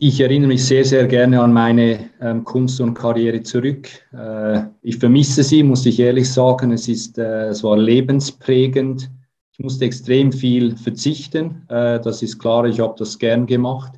Ich 0.00 0.20
erinnere 0.20 0.48
mich 0.48 0.64
sehr, 0.64 0.84
sehr 0.84 1.06
gerne 1.06 1.40
an 1.40 1.52
meine 1.52 2.10
ähm, 2.20 2.42
Kunst 2.42 2.80
und 2.80 2.94
Karriere 2.94 3.42
zurück. 3.42 3.88
Äh, 4.12 4.64
ich 4.82 4.98
vermisse 4.98 5.44
sie, 5.44 5.62
muss 5.62 5.86
ich 5.86 6.00
ehrlich 6.00 6.30
sagen. 6.30 6.72
Es, 6.72 6.88
ist, 6.88 7.16
äh, 7.16 7.46
es 7.46 7.62
war 7.62 7.78
lebensprägend. 7.78 9.08
Ich 9.52 9.60
musste 9.60 9.84
extrem 9.84 10.32
viel 10.32 10.76
verzichten. 10.76 11.62
Äh, 11.68 12.00
das 12.00 12.22
ist 12.22 12.40
klar, 12.40 12.64
ich 12.64 12.80
habe 12.80 12.96
das 12.98 13.20
gern 13.20 13.46
gemacht. 13.46 13.92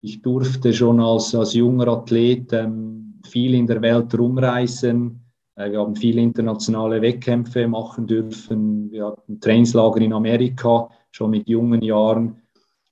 Ich 0.00 0.22
durfte 0.22 0.72
schon 0.72 1.00
als, 1.00 1.34
als 1.34 1.54
junger 1.54 1.88
Athlet 1.88 2.52
ähm, 2.52 3.20
viel 3.26 3.54
in 3.54 3.66
der 3.66 3.82
Welt 3.82 4.16
rumreisen. 4.16 5.20
Äh, 5.56 5.72
wir 5.72 5.80
haben 5.80 5.96
viele 5.96 6.20
internationale 6.20 7.02
Wettkämpfe 7.02 7.66
machen 7.66 8.06
dürfen. 8.06 8.92
Wir 8.92 9.06
hatten 9.06 9.40
Trainingslager 9.40 10.00
in 10.02 10.12
Amerika 10.12 10.88
schon 11.10 11.30
mit 11.30 11.48
jungen 11.48 11.82
Jahren. 11.82 12.40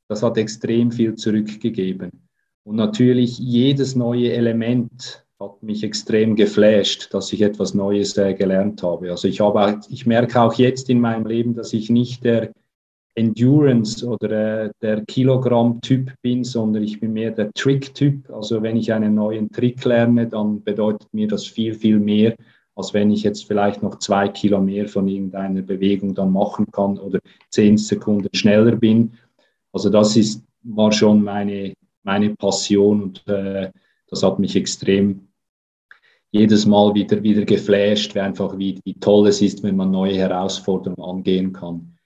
Das 0.09 0.25
hat 0.25 0.37
extrem 0.37 0.91
viel 0.91 1.15
zurückgegeben. 1.15 2.11
Und 2.65 2.77
natürlich 2.77 3.39
jedes 3.39 3.97
neue 3.97 4.33
Element 4.33 5.25
hat 5.41 5.63
mich 5.63 5.83
extrem 5.83 6.37
geflasht, 6.37 7.13
dass 7.15 7.33
ich 7.33 7.41
etwas 7.41 7.73
Neues 7.73 8.17
äh, 8.19 8.35
gelernt 8.35 8.83
habe. 8.83 9.11
Also 9.11 9.27
ich, 9.27 9.41
habe, 9.41 9.81
ich 9.89 10.07
merke 10.07 10.41
auch 10.41 10.55
jetzt 10.55 10.91
in 10.91 11.01
meinem 11.01 11.27
Leben, 11.27 11.55
dass 11.55 11.73
ich 11.73 11.89
nicht 11.89 12.25
der 12.25 12.53
Endurance 13.15 14.07
oder 14.07 14.65
äh, 14.65 14.71
der 14.83 15.05
Kilogramm-Typ 15.07 16.13
bin, 16.23 16.45
sondern 16.45 16.83
ich 16.83 17.01
bin 17.01 17.15
mehr 17.15 17.31
der 17.31 17.51
Trick-Typ. 17.53 18.31
Also 18.31 18.63
wenn 18.63 18.77
ich 18.77 18.93
einen 18.93 19.15
neuen 19.15 19.51
Trick 19.51 19.85
lerne, 19.85 20.27
dann 20.27 20.63
bedeutet 20.63 21.09
mir 21.13 21.27
das 21.27 21.47
viel, 21.47 21.75
viel 21.75 21.99
mehr, 21.99 22.37
als 22.77 22.95
wenn 22.95 23.11
ich 23.11 23.23
jetzt 23.23 23.47
vielleicht 23.47 23.83
noch 23.83 23.99
zwei 23.99 24.29
Kilo 24.29 24.61
mehr 24.61 24.89
von 24.89 25.09
irgendeiner 25.09 25.63
Bewegung 25.63 26.15
dann 26.15 26.33
machen 26.33 26.67
kann 26.71 26.99
oder 26.99 27.19
zehn 27.49 27.79
Sekunden 27.79 28.29
schneller 28.35 28.77
bin. 28.77 29.13
Also 29.73 29.89
das 29.89 30.17
ist, 30.17 30.45
war 30.63 30.93
schon 30.93 31.23
meine, 31.23 31.73
meine 32.03 32.35
Passion 32.37 33.03
und 33.03 33.29
äh, 33.29 33.71
das 34.09 34.23
hat 34.23 34.39
mich 34.39 34.57
extrem 34.57 35.29
jedes 36.33 36.67
Mal 36.67 36.95
wieder, 36.95 37.23
wieder 37.23 37.45
geflasht, 37.45 38.15
wie 38.15 38.21
einfach 38.21 38.57
wie, 38.57 38.81
wie 38.85 38.95
toll 38.95 39.29
es 39.29 39.43
ist, 39.43 39.63
wenn 39.63 39.77
man 39.77 39.91
neue 39.91 40.15
Herausforderungen 40.15 41.03
angehen 41.03 41.53
kann. 41.53 41.97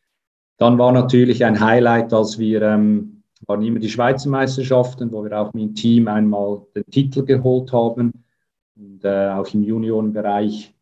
Dann 0.57 0.79
war 0.79 0.93
natürlich 0.93 1.45
ein 1.45 1.61
Highlight, 1.61 2.13
als 2.13 2.39
wir 2.39 2.63
ähm, 2.63 3.23
waren 3.47 3.63
immer 3.63 3.81
die 3.81 3.91
Schweizer 3.91 4.31
Meisterschaften, 4.31 5.13
wo 5.13 5.25
wir 5.25 5.39
auch 5.39 5.53
mit 5.53 5.63
dem 5.63 5.75
Team 5.75 6.09
einmal 6.09 6.63
den 6.75 6.87
Titel 6.87 7.25
geholt 7.25 7.73
haben 7.73 8.25
und 8.77 9.05
äh, 9.05 9.29
auch 9.29 9.53
im 9.53 9.63
Juniorenbereich, 9.63 10.75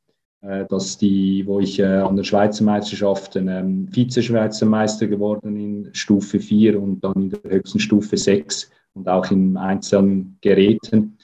äh, 0.42 0.66
dass 0.66 0.98
die, 0.98 1.44
wo 1.46 1.58
ich 1.58 1.80
äh, 1.80 1.84
an 1.84 2.16
der 2.16 2.24
Schweizer 2.24 2.64
Meisterschaften 2.64 3.48
ähm, 3.48 3.88
Vize-Schweizer 3.90 4.66
Meister 4.66 5.06
geworden 5.08 5.56
in 5.56 5.94
Stufe 5.94 6.38
4 6.38 6.80
und 6.80 7.02
dann 7.02 7.14
in 7.14 7.30
der 7.30 7.50
höchsten 7.50 7.80
Stufe 7.80 8.16
6 8.16 8.70
und 8.94 9.08
auch 9.08 9.30
in 9.30 9.56
einzelnen 9.56 10.38
Geräten. 10.40 11.16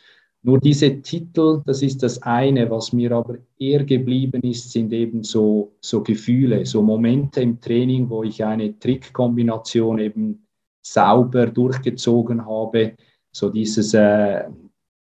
Nur 0.43 0.61
diese 0.61 1.03
Titel, 1.03 1.63
das 1.67 1.83
ist 1.83 2.03
das 2.03 2.23
eine, 2.23 2.71
was 2.71 2.93
mir 2.93 3.13
aber 3.13 3.39
eher 3.59 3.85
geblieben 3.85 4.43
ist, 4.43 4.71
sind 4.71 4.93
eben 4.93 5.25
so, 5.25 5.73
so 5.81 6.03
Gefühle, 6.03 6.65
so 6.65 6.81
Momente 6.81 7.41
im 7.41 7.61
Training, 7.61 8.09
wo 8.09 8.23
ich 8.23 8.43
eine 8.45 8.79
Trickkombination 8.79 9.99
eben 9.99 10.47
sauber 10.81 11.47
durchgezogen 11.47 12.47
habe, 12.47 12.95
so 13.33 13.51
dieses, 13.51 13.93
äh, 13.95 14.45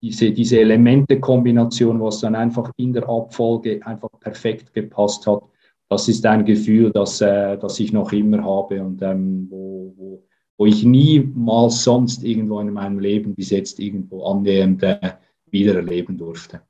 diese, 0.01 0.31
diese 0.31 0.61
Elementekombination, 0.61 2.01
was 2.01 2.21
dann 2.21 2.35
einfach 2.35 2.71
in 2.77 2.93
der 2.93 3.09
Abfolge 3.09 3.85
einfach 3.85 4.11
perfekt 4.21 4.73
gepasst 4.73 5.27
hat. 5.27 5.43
Das 5.89 6.09
ist 6.09 6.25
ein 6.25 6.45
Gefühl, 6.45 6.91
das, 6.93 7.21
äh, 7.21 7.59
das 7.59 7.79
ich 7.81 7.93
noch 7.93 8.13
immer 8.13 8.43
habe 8.45 8.83
und 8.83 9.03
ähm, 9.03 9.49
wo, 9.51 9.93
wo 9.97 10.23
wo 10.59 10.67
ich 10.67 10.85
niemals 10.85 11.85
sonst 11.85 12.25
irgendwo 12.25 12.61
in 12.61 12.73
meinem 12.73 12.99
Leben 12.99 13.35
bis 13.35 13.51
jetzt 13.51 13.79
irgendwo 13.79 14.25
annähernd 14.27 14.83
äh, 14.83 15.13
wiedererleben 15.51 16.17
durfte. 16.17 16.63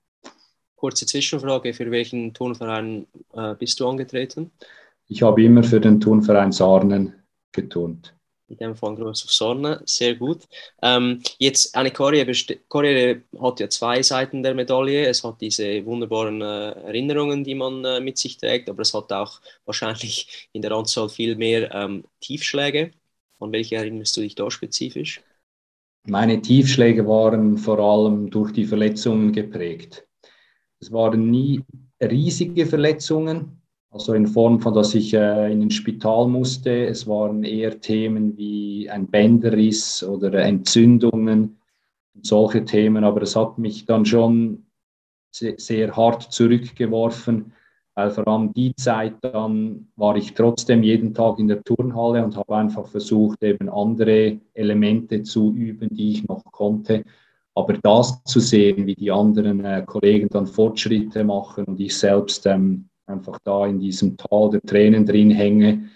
Kurze 0.75 1.07
Zwischenfrage, 1.07 1.72
für 1.72 1.90
welchen 1.90 2.35
Turnverein 2.35 3.07
äh, 3.33 3.55
bist 3.55 3.81
du 3.81 3.88
angetreten? 3.88 4.51
Ich 5.09 5.22
habe 5.22 5.42
immer 5.42 5.62
für 5.62 5.81
den 5.81 6.01
Turnverein 6.01 6.53
Sarnen 6.53 7.14
geturnt. 7.53 8.16
In 8.49 8.59
dem 8.59 8.77
Fall 8.77 8.94
Groß 8.94 9.25
auf 9.25 9.33
Sorne, 9.33 9.83
sehr 9.87 10.14
gut. 10.14 10.44
Ähm, 10.81 11.20
jetzt 11.38 11.75
eine 11.75 11.90
Karriere, 11.90 12.33
Karriere 12.68 13.22
hat 13.40 13.59
ja 13.59 13.68
zwei 13.68 14.03
Seiten 14.03 14.42
der 14.42 14.55
Medaille. 14.55 15.07
Es 15.07 15.25
hat 15.25 15.40
diese 15.40 15.85
wunderbaren 15.85 16.40
äh, 16.42 16.70
Erinnerungen, 16.87 17.42
die 17.42 17.57
man 17.57 17.85
äh, 17.85 18.01
mit 18.01 18.18
sich 18.18 18.37
trägt, 18.37 18.68
aber 18.70 18.83
es 18.83 18.94
hat 18.94 19.12
auch 19.12 19.40
wahrscheinlich 19.64 20.49
in 20.53 20.62
der 20.62 20.72
Anzahl 20.72 21.09
viel 21.09 21.35
mehr 21.35 21.75
ähm, 21.75 22.05
Tiefschläge. 22.20 22.92
An 23.38 23.53
welche 23.53 23.77
erinnerst 23.77 24.16
du 24.16 24.22
dich 24.22 24.35
da 24.35 24.51
spezifisch? 24.51 25.22
Meine 26.09 26.40
Tiefschläge 26.40 27.07
waren 27.07 27.59
vor 27.59 27.79
allem 27.79 28.31
durch 28.31 28.53
die 28.53 28.64
Verletzungen 28.64 29.33
geprägt. 29.33 30.07
Es 30.79 30.92
waren 30.92 31.31
nie 31.31 31.62
riesige 32.01 32.66
Verletzungen, 32.66 33.61
also 33.90 34.14
in 34.14 34.27
Form 34.27 34.61
von, 34.61 34.75
dass 34.75 34.94
ich 34.94 35.12
äh, 35.14 35.51
in 35.53 35.62
ein 35.62 35.70
Spital 35.70 36.29
musste. 36.29 36.87
Es 36.87 37.07
waren 37.07 37.44
eher 37.44 37.81
Themen 37.81 38.37
wie 38.37 38.88
ein 38.88 39.07
Bänderriss 39.07 40.05
oder 40.05 40.33
Entzündungen 40.35 41.59
solche 42.22 42.64
Themen, 42.64 43.05
aber 43.05 43.22
es 43.22 43.37
hat 43.37 43.59
mich 43.59 43.85
dann 43.85 44.07
schon 44.07 44.66
sehr 45.33 45.94
hart 45.96 46.33
zurückgeworfen 46.33 47.53
weil 47.96 48.11
vor 48.11 48.28
allem 48.28 48.52
die 48.52 48.74
Zeit 48.76 49.14
dann 49.22 49.88
war 49.96 50.16
ich 50.16 50.35
trotzdem 50.35 50.82
jeden 50.82 51.14
Tag 51.14 51.38
in 51.38 51.48
der 51.48 51.64
Turnhalle 51.64 52.22
und 52.22 52.37
habe 52.37 52.54
einfach 52.54 52.87
versucht, 52.87 53.42
eben 53.42 53.70
andere 53.70 54.38
Elemente 54.52 55.22
zu 55.22 55.54
üben, 55.54 55.88
die 55.90 56.12
ich 56.12 56.28
noch 56.28 56.44
konnte. 56.44 57.04
Aber 57.54 57.72
das 57.72 58.22
zu 58.24 58.38
sehen, 58.38 58.87
wie 58.87 58.94
die 58.94 59.11
anderen 59.11 59.64
äh, 59.64 59.82
Kollegen 59.87 60.28
dann 60.28 60.46
Fortschritte 60.46 61.24
machen 61.24 61.64
und 61.64 61.80
ich 61.80 61.96
selbst 61.96 62.44
ähm, 62.44 62.90
einfach 63.06 63.38
da 63.42 63.66
in 63.66 63.80
diesem 63.80 64.18
Tal 64.18 64.50
der 64.50 64.61
Tränen 64.61 65.06
drin 65.06 65.30
hänge, 65.30 65.88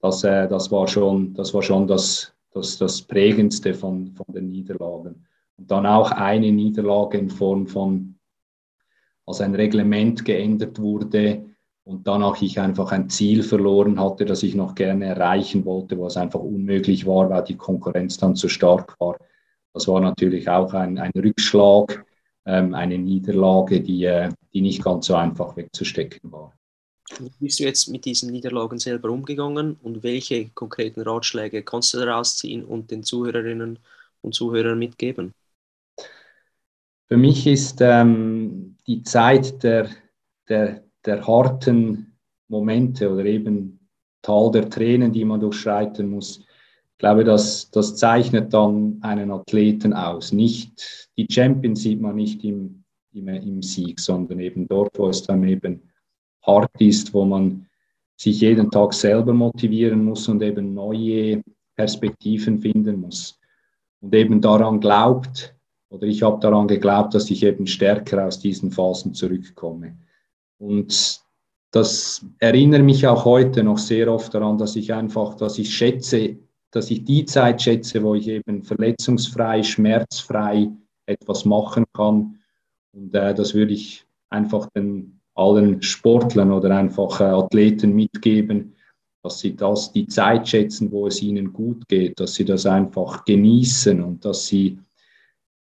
das, 0.00 0.22
äh, 0.22 0.46
das 0.46 0.70
war 0.70 0.86
schon 0.86 1.34
das, 1.34 1.52
war 1.54 1.62
schon 1.62 1.88
das, 1.88 2.32
das, 2.52 2.78
das 2.78 3.02
Prägendste 3.02 3.74
von, 3.74 4.12
von 4.12 4.26
den 4.32 4.48
Niederlagen. 4.48 5.26
Und 5.56 5.68
dann 5.68 5.86
auch 5.86 6.12
eine 6.12 6.52
Niederlage 6.52 7.18
in 7.18 7.30
Form 7.30 7.66
von 7.66 8.14
als 9.26 9.40
ein 9.40 9.56
Reglement 9.56 10.24
geändert 10.24 10.78
wurde 10.78 11.47
und 11.88 12.06
danach 12.06 12.42
ich 12.42 12.60
einfach 12.60 12.92
ein 12.92 13.08
Ziel 13.08 13.42
verloren 13.42 13.98
hatte, 13.98 14.26
das 14.26 14.42
ich 14.42 14.54
noch 14.54 14.74
gerne 14.74 15.06
erreichen 15.06 15.64
wollte, 15.64 15.98
was 15.98 16.18
einfach 16.18 16.40
unmöglich 16.40 17.06
war, 17.06 17.30
weil 17.30 17.42
die 17.44 17.56
Konkurrenz 17.56 18.18
dann 18.18 18.36
zu 18.36 18.50
stark 18.50 19.00
war. 19.00 19.16
Das 19.72 19.88
war 19.88 19.98
natürlich 19.98 20.50
auch 20.50 20.74
ein, 20.74 20.98
ein 20.98 21.12
Rückschlag, 21.16 22.04
ähm, 22.44 22.74
eine 22.74 22.98
Niederlage, 22.98 23.80
die, 23.80 24.04
äh, 24.04 24.28
die 24.52 24.60
nicht 24.60 24.84
ganz 24.84 25.06
so 25.06 25.14
einfach 25.14 25.56
wegzustecken 25.56 26.30
war. 26.30 26.52
Wie 27.20 27.30
bist 27.40 27.58
du 27.58 27.64
jetzt 27.64 27.88
mit 27.88 28.04
diesen 28.04 28.32
Niederlagen 28.32 28.78
selber 28.78 29.08
umgegangen 29.08 29.78
und 29.82 30.02
welche 30.02 30.50
konkreten 30.50 31.00
Ratschläge 31.00 31.62
kannst 31.62 31.94
du 31.94 31.98
daraus 32.00 32.36
ziehen 32.36 32.66
und 32.66 32.90
den 32.90 33.02
Zuhörerinnen 33.02 33.78
und 34.20 34.34
Zuhörern 34.34 34.78
mitgeben? 34.78 35.32
Für 37.06 37.16
mich 37.16 37.46
ist 37.46 37.78
ähm, 37.80 38.76
die 38.86 39.02
Zeit 39.04 39.62
der, 39.62 39.88
der, 40.50 40.82
der 41.08 41.26
harten 41.26 42.14
Momente 42.48 43.10
oder 43.10 43.24
eben 43.24 43.80
Tal 44.22 44.50
der 44.50 44.68
Tränen, 44.68 45.12
die 45.12 45.24
man 45.24 45.40
durchschreiten 45.40 46.10
muss, 46.10 46.38
ich 46.38 46.98
glaube, 47.00 47.22
das, 47.22 47.70
das 47.70 47.94
zeichnet 47.96 48.52
dann 48.52 48.98
einen 49.02 49.30
Athleten 49.30 49.92
aus. 49.92 50.32
Nicht 50.32 51.08
die 51.16 51.28
Champions 51.30 51.82
sieht 51.82 52.00
man 52.00 52.16
nicht 52.16 52.42
im, 52.42 52.82
im, 53.12 53.28
im 53.28 53.62
Sieg, 53.62 54.00
sondern 54.00 54.40
eben 54.40 54.66
dort, 54.66 54.98
wo 54.98 55.08
es 55.08 55.22
dann 55.22 55.46
eben 55.46 55.80
hart 56.42 56.80
ist, 56.80 57.14
wo 57.14 57.24
man 57.24 57.66
sich 58.16 58.40
jeden 58.40 58.72
Tag 58.72 58.94
selber 58.94 59.32
motivieren 59.32 60.04
muss 60.04 60.26
und 60.26 60.42
eben 60.42 60.74
neue 60.74 61.40
Perspektiven 61.76 62.58
finden 62.58 63.00
muss. 63.00 63.38
Und 64.00 64.12
eben 64.12 64.40
daran 64.40 64.80
glaubt, 64.80 65.54
oder 65.90 66.06
ich 66.06 66.22
habe 66.24 66.40
daran 66.40 66.66
geglaubt, 66.66 67.14
dass 67.14 67.30
ich 67.30 67.44
eben 67.44 67.68
stärker 67.68 68.26
aus 68.26 68.40
diesen 68.40 68.72
Phasen 68.72 69.14
zurückkomme. 69.14 69.96
Und 70.58 71.22
das 71.70 72.24
erinnert 72.38 72.82
mich 72.82 73.06
auch 73.06 73.24
heute 73.24 73.62
noch 73.62 73.78
sehr 73.78 74.12
oft 74.12 74.34
daran, 74.34 74.58
dass 74.58 74.76
ich 74.76 74.92
einfach, 74.92 75.34
dass 75.34 75.58
ich 75.58 75.74
schätze, 75.74 76.36
dass 76.70 76.90
ich 76.90 77.04
die 77.04 77.24
Zeit 77.24 77.62
schätze, 77.62 78.02
wo 78.02 78.14
ich 78.14 78.28
eben 78.28 78.62
verletzungsfrei, 78.62 79.62
schmerzfrei 79.62 80.70
etwas 81.06 81.44
machen 81.44 81.84
kann. 81.94 82.38
Und 82.92 83.14
äh, 83.14 83.34
das 83.34 83.54
würde 83.54 83.72
ich 83.72 84.06
einfach 84.30 84.68
den 84.74 85.20
allen 85.34 85.80
Sportlern 85.82 86.52
oder 86.52 86.76
einfach 86.76 87.20
äh, 87.20 87.24
Athleten 87.24 87.94
mitgeben, 87.94 88.74
dass 89.22 89.40
sie 89.40 89.54
das, 89.54 89.92
die 89.92 90.06
Zeit 90.06 90.48
schätzen, 90.48 90.90
wo 90.90 91.06
es 91.06 91.22
ihnen 91.22 91.52
gut 91.52 91.86
geht, 91.88 92.18
dass 92.18 92.34
sie 92.34 92.44
das 92.44 92.66
einfach 92.66 93.24
genießen 93.24 94.02
und 94.02 94.24
dass 94.24 94.46
sie 94.46 94.78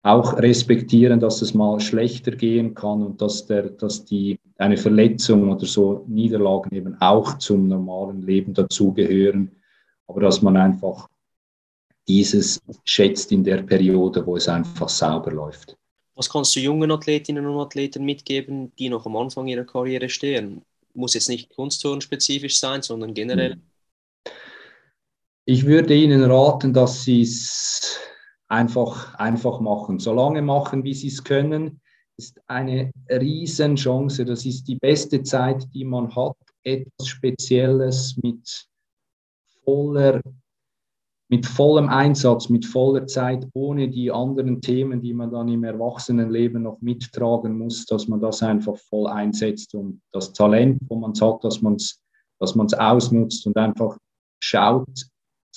auch 0.04 0.38
respektieren, 0.38 1.20
dass 1.20 1.42
es 1.42 1.54
mal 1.54 1.80
schlechter 1.80 2.32
gehen 2.32 2.74
kann 2.74 3.04
und 3.04 3.22
dass, 3.22 3.46
der, 3.46 3.64
dass 3.70 4.06
die, 4.06 4.40
eine 4.58 4.78
Verletzung 4.78 5.52
oder 5.52 5.66
so 5.66 6.06
Niederlagen 6.08 6.74
eben 6.74 6.96
auch 7.02 7.38
zum 7.40 7.68
normalen 7.68 8.22
Leben 8.22 8.54
dazugehören 8.54 9.52
aber 10.08 10.22
dass 10.22 10.42
man 10.42 10.58
einfach 10.58 11.10
dieses 12.08 12.62
schätzt 12.86 13.32
in 13.32 13.44
der 13.44 13.62
Periode, 13.64 14.26
wo 14.26 14.38
es 14.38 14.48
einfach 14.48 14.90
sauber 14.90 15.32
läuft. 15.32 15.76
Was 16.16 16.30
kannst 16.30 16.56
du 16.56 16.60
jungen 16.60 16.90
Athletinnen 16.90 17.46
und 17.46 17.60
Athleten 17.60 18.04
mitgeben, 18.06 18.74
die 18.80 18.90
noch 18.90 19.06
am 19.06 19.18
Anfang 19.18 19.48
ihrer 19.48 19.66
Karriere 19.66 20.10
stehen? 20.10 20.64
Muss 20.94 21.14
jetzt 21.14 21.30
nicht 21.30 21.54
kunstturnenspezifisch 21.54 22.58
sein, 22.58 22.82
sondern 22.82 23.14
generell. 23.14 23.58
Ich 25.46 25.66
würde 25.66 25.94
Ihnen 25.94 26.24
raten, 26.24 26.74
dass 26.74 27.04
Sie 27.04 27.22
es 27.22 28.00
einfach, 28.48 29.16
einfach 29.16 29.60
machen. 29.60 30.00
So 30.00 30.14
lange 30.14 30.42
machen, 30.42 30.84
wie 30.84 30.94
Sie 30.94 31.08
es 31.08 31.24
können, 31.24 31.82
ist 32.18 32.42
eine 32.48 32.92
Riesenchance. 33.10 34.26
Das 34.26 34.46
ist 34.46 34.68
die 34.68 34.76
beste 34.76 35.24
Zeit, 35.24 35.68
die 35.74 35.86
man 35.86 36.16
hat, 36.16 36.36
etwas 36.64 37.08
Spezielles 37.08 38.18
mit 38.22 38.68
voller 39.64 40.22
mit 41.30 41.46
vollem 41.46 41.90
Einsatz, 41.90 42.50
mit 42.50 42.66
voller 42.66 43.06
Zeit, 43.06 43.46
ohne 43.54 43.90
die 43.90 44.12
anderen 44.12 44.62
Themen, 44.62 45.02
die 45.02 45.14
man 45.14 45.32
dann 45.32 45.50
im 45.50 45.64
Erwachsenenleben 45.64 46.64
noch 46.64 46.80
mittragen 46.82 47.58
muss, 47.58 47.86
dass 47.86 48.08
man 48.08 48.22
das 48.22 48.42
einfach 48.42 48.78
voll 48.78 49.08
einsetzt 49.08 49.76
und 49.76 50.02
das 50.14 50.32
Talent, 50.32 50.80
wo 50.88 50.96
man 50.96 51.12
es 51.12 51.22
hat, 51.22 51.44
dass 51.44 51.62
man 51.62 51.76
es 51.76 52.02
dass 52.40 52.56
ausnutzt 52.56 53.46
und 53.46 53.58
einfach 53.58 53.98
schaut, 54.40 55.08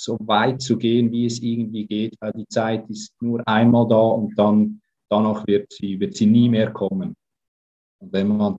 so 0.03 0.17
weit 0.21 0.63
zu 0.63 0.77
gehen, 0.77 1.11
wie 1.13 1.27
es 1.27 1.41
irgendwie 1.41 1.87
geht, 1.87 2.17
weil 2.21 2.33
die 2.33 2.49
Zeit 2.49 2.89
ist 2.89 3.15
nur 3.21 3.47
einmal 3.47 3.87
da 3.89 4.01
und 4.01 4.39
dann 4.39 4.81
danach 5.11 5.47
wird 5.47 5.73
sie, 5.73 5.99
wird 6.01 6.17
sie 6.17 6.27
nie 6.27 6.49
mehr 6.49 6.73
kommen. 6.73 7.15
Und 7.99 8.13
wenn 8.13 8.29
man 8.29 8.57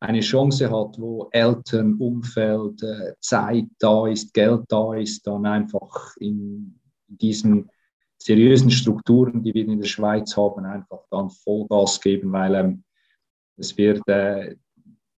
eine 0.00 0.20
Chance 0.20 0.70
hat, 0.70 0.98
wo 0.98 1.28
Eltern, 1.32 1.94
Umfeld, 1.94 2.82
äh, 2.82 3.14
Zeit 3.20 3.66
da 3.78 4.06
ist, 4.06 4.32
Geld 4.34 4.64
da 4.68 4.94
ist, 4.94 5.26
dann 5.26 5.46
einfach 5.46 6.16
in 6.18 6.78
diesen 7.08 7.68
seriösen 8.18 8.70
Strukturen, 8.70 9.42
die 9.42 9.54
wir 9.54 9.66
in 9.66 9.80
der 9.80 9.86
Schweiz 9.86 10.36
haben, 10.36 10.64
einfach 10.64 11.04
dann 11.10 11.30
Vollgas 11.30 12.00
geben, 12.00 12.32
weil 12.32 12.54
ähm, 12.54 12.84
es 13.56 13.76
wird, 13.76 14.06
äh, 14.08 14.56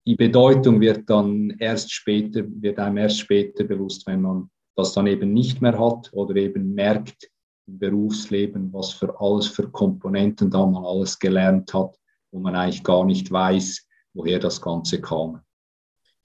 die 0.07 0.17
Bedeutung 0.17 0.81
wird 0.81 1.09
dann 1.09 1.51
erst 1.59 1.93
später, 1.93 2.43
wird 2.47 2.79
einem 2.79 2.99
erst 2.99 3.19
später 3.21 3.65
bewusst, 3.65 4.07
wenn 4.07 4.23
man 4.23 4.51
das 4.77 4.93
dann 4.93 5.07
eben 5.07 5.33
nicht 5.33 5.61
mehr 5.61 5.79
hat 5.79 6.11
oder 6.13 6.37
eben 6.37 6.75
merkt 6.75 7.31
im 7.67 7.79
Berufsleben, 7.79 8.73
was 8.73 8.93
für 8.93 9.19
alles 9.21 9.49
für 9.49 9.69
Komponenten 9.71 10.51
da 10.51 10.65
man 10.65 10.85
alles 10.85 11.19
gelernt 11.19 11.75
hat, 11.75 11.99
wo 12.31 12.39
man 12.39 12.55
eigentlich 12.55 12.85
gar 12.85 13.05
nicht 13.05 13.31
weiß, 13.31 13.87
woher 14.15 14.39
das 14.39 14.61
Ganze 14.61 15.01
kam. 15.01 15.41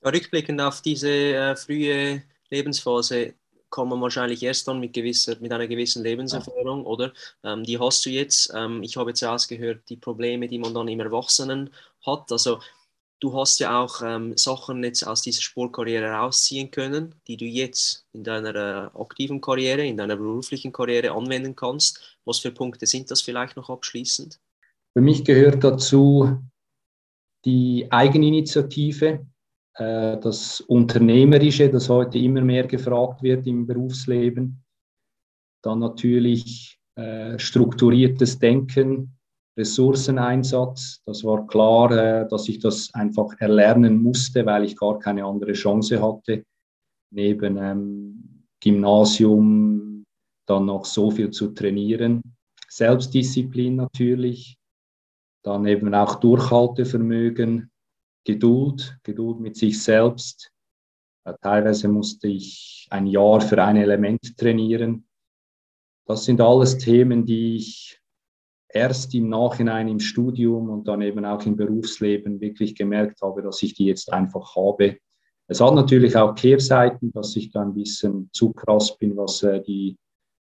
Ja, 0.04 0.10
rückblickend 0.10 0.62
auf 0.62 0.82
diese 0.82 1.10
äh, 1.10 1.56
frühe 1.56 2.24
Lebensphase 2.50 3.34
kann 3.72 3.88
man 3.88 4.02
wahrscheinlich 4.02 4.44
erst 4.44 4.68
dann 4.68 4.80
mit, 4.80 4.94
gewisser, 4.94 5.38
mit 5.40 5.52
einer 5.52 5.68
gewissen 5.68 6.04
Lebenserfahrung, 6.04 6.86
oder? 6.86 7.14
Ähm, 7.44 7.64
die 7.64 7.80
hast 7.80 8.06
du 8.06 8.10
jetzt. 8.10 8.52
Ähm, 8.54 8.84
ich 8.84 8.98
habe 8.98 9.12
jetzt 9.12 9.24
ausgehört, 9.24 9.84
die 9.88 9.96
Probleme, 9.96 10.48
die 10.48 10.60
man 10.60 10.74
dann 10.74 10.90
im 10.90 11.00
Erwachsenen 11.00 11.70
hat. 12.06 12.32
Also 12.32 12.60
du 13.22 13.34
hast 13.34 13.60
ja 13.60 13.80
auch 13.82 14.02
ähm, 14.04 14.36
Sachen 14.36 14.84
jetzt 14.84 15.08
aus 15.08 15.22
dieser 15.22 15.42
Sportkarriere 15.42 16.10
rausziehen 16.10 16.72
können, 16.72 17.16
die 17.28 17.38
du 17.38 17.46
jetzt 17.46 18.06
in 18.12 18.24
deiner 18.24 18.56
äh, 18.56 19.00
aktiven 19.00 19.40
Karriere, 19.40 19.86
in 19.86 19.96
deiner 19.96 20.18
beruflichen 20.18 20.74
Karriere 20.74 21.12
anwenden 21.12 21.56
kannst. 21.56 22.18
Was 22.26 22.40
für 22.40 22.52
Punkte 22.52 22.86
sind 22.86 23.10
das 23.10 23.22
vielleicht 23.22 23.56
noch 23.56 23.70
abschließend? 23.70 24.40
Für 24.94 25.02
mich 25.02 25.24
gehört 25.24 25.64
dazu, 25.64 26.40
die 27.46 27.88
Eigeninitiative, 27.90 29.26
äh, 29.76 30.18
das 30.18 30.60
Unternehmerische, 30.62 31.70
das 31.70 31.88
heute 31.90 32.18
immer 32.18 32.42
mehr 32.42 32.68
gefragt 32.68 33.24
wird 33.24 33.46
im 33.48 33.68
Berufsleben. 33.68 34.64
Dann 35.64 35.80
natürlich 35.80 36.80
äh, 36.96 37.38
strukturiertes 37.38 38.40
Denken, 38.40 39.16
Ressourceneinsatz. 39.58 41.02
Das 41.06 41.24
war 41.24 41.46
klar, 41.48 41.92
äh, 41.92 42.28
dass 42.28 42.48
ich 42.48 42.60
das 42.60 42.94
einfach 42.94 43.34
erlernen 43.40 44.02
musste, 44.02 44.46
weil 44.46 44.64
ich 44.64 44.78
gar 44.78 45.00
keine 45.00 45.26
andere 45.26 45.54
Chance 45.54 46.02
hatte, 46.02 46.46
neben 47.12 47.58
ähm, 47.58 48.46
Gymnasium 48.60 50.06
dann 50.48 50.66
noch 50.66 50.86
so 50.86 51.12
viel 51.12 51.32
zu 51.32 51.50
trainieren. 51.50 52.22
Selbstdisziplin 52.70 53.76
natürlich, 53.76 54.58
dann 55.44 55.66
eben 55.66 55.94
auch 55.94 56.16
Durchhaltevermögen, 56.16 57.70
Geduld, 58.24 58.98
Geduld 59.04 59.40
mit 59.40 59.58
sich 59.58 59.82
selbst. 59.82 60.52
Äh, 61.26 61.34
teilweise 61.42 61.88
musste 61.88 62.28
ich 62.28 62.88
ein 62.90 63.08
Jahr 63.08 63.42
für 63.42 63.62
ein 63.62 63.78
Element 63.78 64.38
trainieren. 64.38 65.08
Das 66.06 66.26
sind 66.26 66.42
alles 66.42 66.78
Themen, 66.78 67.26
die 67.26 67.56
ich 67.56 68.01
erst 68.74 69.14
im 69.16 69.30
Nachhinein 69.30 69.88
im 69.88 70.00
Studium 70.00 70.70
und 70.70 70.88
dann 70.88 71.02
eben 71.02 71.26
auch 71.26 71.46
im 71.46 71.56
Berufsleben 71.56 72.40
wirklich 72.42 72.76
gemerkt 72.76 73.22
habe, 73.22 73.42
dass 73.42 73.62
ich 73.64 73.74
die 73.74 73.86
jetzt 73.86 74.12
einfach 74.12 74.56
habe. 74.56 74.98
Es 75.48 75.60
hat 75.60 75.76
natürlich 75.76 76.16
auch 76.16 76.36
Kehrseiten, 76.36 77.12
dass 77.12 77.36
ich 77.36 77.52
da 77.52 77.62
ein 77.62 77.74
bisschen 77.74 78.30
zu 78.32 78.54
krass 78.54 78.98
bin, 78.98 79.18
was 79.18 79.44
äh, 79.44 79.62
die 79.62 79.98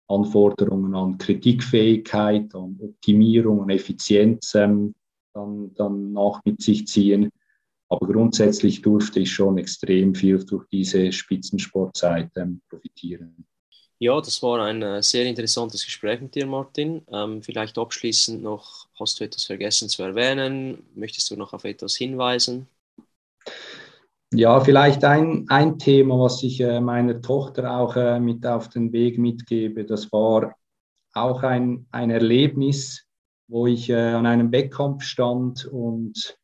Anforderungen 0.09 0.95
an 0.95 1.17
Kritikfähigkeit, 1.17 2.55
an 2.55 2.79
Optimierung 2.81 3.61
und 3.61 3.71
Effizienz 3.71 4.55
ähm, 4.55 4.95
dann, 5.33 5.73
dann 5.75 6.13
nach 6.13 6.45
mit 6.45 6.61
sich 6.61 6.87
ziehen. 6.87 7.31
Aber 7.89 8.07
grundsätzlich 8.07 8.83
durfte 8.83 9.21
ich 9.21 9.33
schon 9.33 9.59
extrem 9.59 10.15
viel 10.15 10.45
durch 10.45 10.67
diese 10.69 11.13
Spitzensportzeit 11.13 12.31
ähm, 12.37 12.61
profitieren. 12.69 13.47
Ja, 14.03 14.21
das 14.21 14.43
war 14.43 14.59
ein 14.65 14.83
äh, 14.83 15.01
sehr 15.01 15.27
interessantes 15.27 15.85
Gespräch 15.85 16.21
mit 16.21 16.35
dir, 16.35 16.45
Martin. 16.45 17.03
Ähm, 17.13 17.41
vielleicht 17.41 17.79
abschließend 17.79 18.43
noch, 18.43 18.89
hast 18.99 19.21
du 19.21 19.25
etwas 19.25 19.45
vergessen 19.45 19.89
zu 19.89 20.03
erwähnen? 20.03 20.83
Möchtest 20.97 21.31
du 21.31 21.37
noch 21.37 21.53
auf 21.53 21.63
etwas 21.63 21.95
hinweisen? 21.95 22.67
Ja, 24.35 24.59
vielleicht 24.59 25.05
ein, 25.05 25.45
ein 25.49 25.79
Thema, 25.79 26.19
was 26.19 26.43
ich 26.43 26.61
äh, 26.61 26.81
meiner 26.81 27.23
Tochter 27.23 27.77
auch 27.77 27.95
äh, 27.95 28.19
mit 28.19 28.45
auf 28.45 28.69
den 28.71 28.93
Weg 28.93 29.19
mitgebe. 29.19 29.85
Das 29.85 30.11
war 30.11 30.57
auch 31.15 31.45
ein, 31.45 31.87
ein 31.93 32.11
Erlebnis, 32.11 33.07
wo 33.47 33.69
ich 33.69 33.89
äh, 33.89 33.95
an 33.95 34.27
einem 34.27 34.51
Wettkampf 34.51 35.05
stand 35.05 35.65
und 35.67 36.37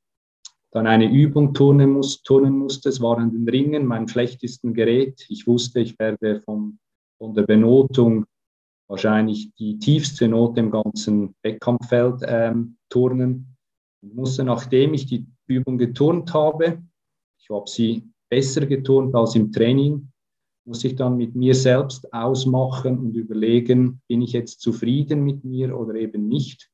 dann 0.71 0.87
eine 0.87 1.11
Übung 1.11 1.55
turnen, 1.55 1.91
muss, 1.91 2.23
turnen 2.23 2.57
musste. 2.57 2.89
Es 2.89 3.01
waren 3.01 3.33
den 3.33 3.49
Ringen, 3.49 3.85
mein 3.85 4.07
schlechtesten 4.07 4.75
Gerät. 4.75 5.27
Ich 5.29 5.49
wusste, 5.49 5.81
ich 5.81 5.99
werde 5.99 6.41
vom, 6.43 6.79
von 7.19 7.35
der 7.35 7.43
Benotung 7.43 8.25
wahrscheinlich 8.89 9.53
die 9.57 9.79
tiefste 9.79 10.29
Note 10.29 10.61
im 10.61 10.71
ganzen 10.71 11.35
Wettkampffeld 11.43 12.23
ähm, 12.27 12.79
turnen. 12.89 13.57
Ich 14.01 14.15
musste, 14.15 14.45
nachdem 14.45 14.95
ich 14.95 15.07
die 15.07 15.27
Übung 15.47 15.77
geturnt 15.77 16.33
habe, 16.33 16.83
ich 17.39 17.51
habe 17.51 17.69
sie 17.69 18.09
besser 18.29 18.67
geturnt 18.67 19.15
als 19.15 19.35
im 19.35 19.53
Training. 19.53 20.11
Muss 20.65 20.85
ich 20.85 20.97
dann 20.97 21.17
mit 21.17 21.35
mir 21.35 21.55
selbst 21.55 22.13
ausmachen 22.13 22.99
und 22.99 23.15
überlegen, 23.15 24.01
bin 24.07 24.23
ich 24.23 24.33
jetzt 24.33 24.61
zufrieden 24.61 25.25
mit 25.25 25.45
mir 25.45 25.77
oder 25.79 25.95
eben 25.95 26.29
nicht. 26.29 26.71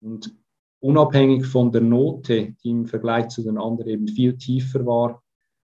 Und 0.00 0.34
unabhängig 0.80 1.46
von 1.46 1.70
der 1.70 1.82
Note, 1.82 2.54
die 2.62 2.70
im 2.70 2.86
Vergleich 2.86 3.28
zu 3.28 3.42
den 3.42 3.58
anderen 3.58 3.88
eben 3.88 4.08
viel 4.08 4.36
tiefer 4.36 4.84
war, 4.84 5.22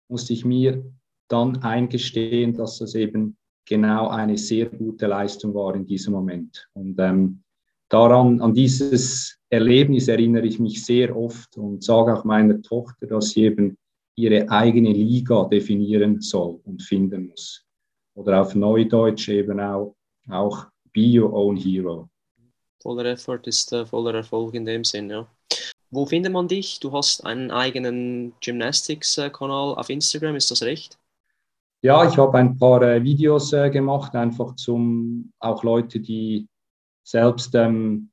musste 0.08 0.34
ich 0.34 0.46
mir 0.46 0.84
dann 1.28 1.58
eingestehen, 1.58 2.54
dass 2.54 2.80
das 2.80 2.96
eben 2.96 3.38
genau 3.66 4.10
eine 4.10 4.38
sehr 4.38 4.68
gute 4.68 5.08
Leistung 5.08 5.54
war 5.54 5.76
in 5.76 5.86
diesem 5.86 6.14
Moment. 6.14 6.68
Und 6.74 7.00
ähm, 7.00 7.44
daran, 7.90 8.42
an 8.42 8.54
dieses 8.54 9.38
Erlebnis 9.50 10.08
erinnere 10.08 10.46
ich 10.46 10.60
mich 10.60 10.84
sehr 10.86 11.16
oft 11.16 11.58
und 11.58 11.84
sage 11.84 12.18
auch 12.18 12.24
meiner 12.24 12.62
Tochter, 12.62 13.08
dass 13.08 13.32
sie 13.32 13.44
eben 13.44 13.78
ihre 14.16 14.50
eigene 14.50 14.92
Liga 14.92 15.46
definieren 15.46 16.22
soll 16.22 16.60
und 16.64 16.82
finden 16.82 17.28
muss. 17.28 17.66
Oder 18.14 18.42
auf 18.42 18.56
Neudeutsch 18.56 19.30
eben 19.30 19.60
auch, 19.60 19.96
auch 20.30 20.68
Be 20.94 21.20
Your 21.20 21.34
Own 21.34 21.56
Hero. 21.56 22.10
Voller 22.82 23.06
Effort 23.06 23.42
ist 23.46 23.72
äh, 23.74 23.86
voller 23.86 24.16
Erfolg 24.16 24.54
in 24.54 24.66
dem 24.66 24.84
Sinn, 24.84 25.10
ja. 25.10 25.28
Wo 25.92 26.06
findet 26.06 26.32
man 26.32 26.48
dich? 26.48 26.80
Du 26.80 26.94
hast 26.94 27.26
einen 27.26 27.52
eigenen 27.52 28.34
Gymnastics-Kanal 28.42 29.76
auf 29.76 29.90
Instagram, 29.90 30.36
ist 30.36 30.50
das 30.50 30.64
recht? 30.64 30.98
Ja, 31.84 32.08
ich 32.08 32.16
habe 32.18 32.38
ein 32.38 32.58
paar 32.58 32.84
äh, 32.84 33.04
Videos 33.04 33.54
äh, 33.54 33.72
gemacht, 33.72 34.16
einfach 34.16 34.56
zum 34.56 35.34
auch 35.40 35.64
Leute, 35.64 36.00
die 36.00 36.48
selbst 37.04 37.56
ähm, 37.56 38.12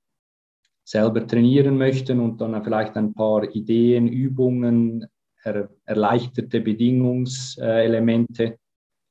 selber 0.85 1.26
trainieren 1.26 1.76
möchten 1.76 2.18
und 2.18 2.40
dann 2.40 2.64
vielleicht 2.64 2.96
ein 2.96 3.12
paar 3.12 3.44
Ideen, 3.54 4.09
Übungen 4.09 5.07
er, 5.44 5.68
erleichterte 5.85 6.62
Bedingungselemente. 6.62 8.59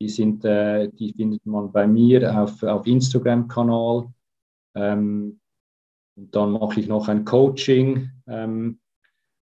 Die, 0.01 0.09
sind, 0.09 0.43
äh, 0.43 0.89
die 0.89 1.13
findet 1.13 1.45
man 1.45 1.71
bei 1.71 1.85
mir 1.85 2.35
auf, 2.39 2.63
auf 2.63 2.87
Instagram-Kanal. 2.87 4.11
Ähm, 4.75 5.39
und 6.15 6.35
dann 6.35 6.51
mache 6.53 6.79
ich 6.79 6.87
noch 6.87 7.07
ein 7.09 7.25
Coaching 7.25 8.09
ähm, 8.25 8.79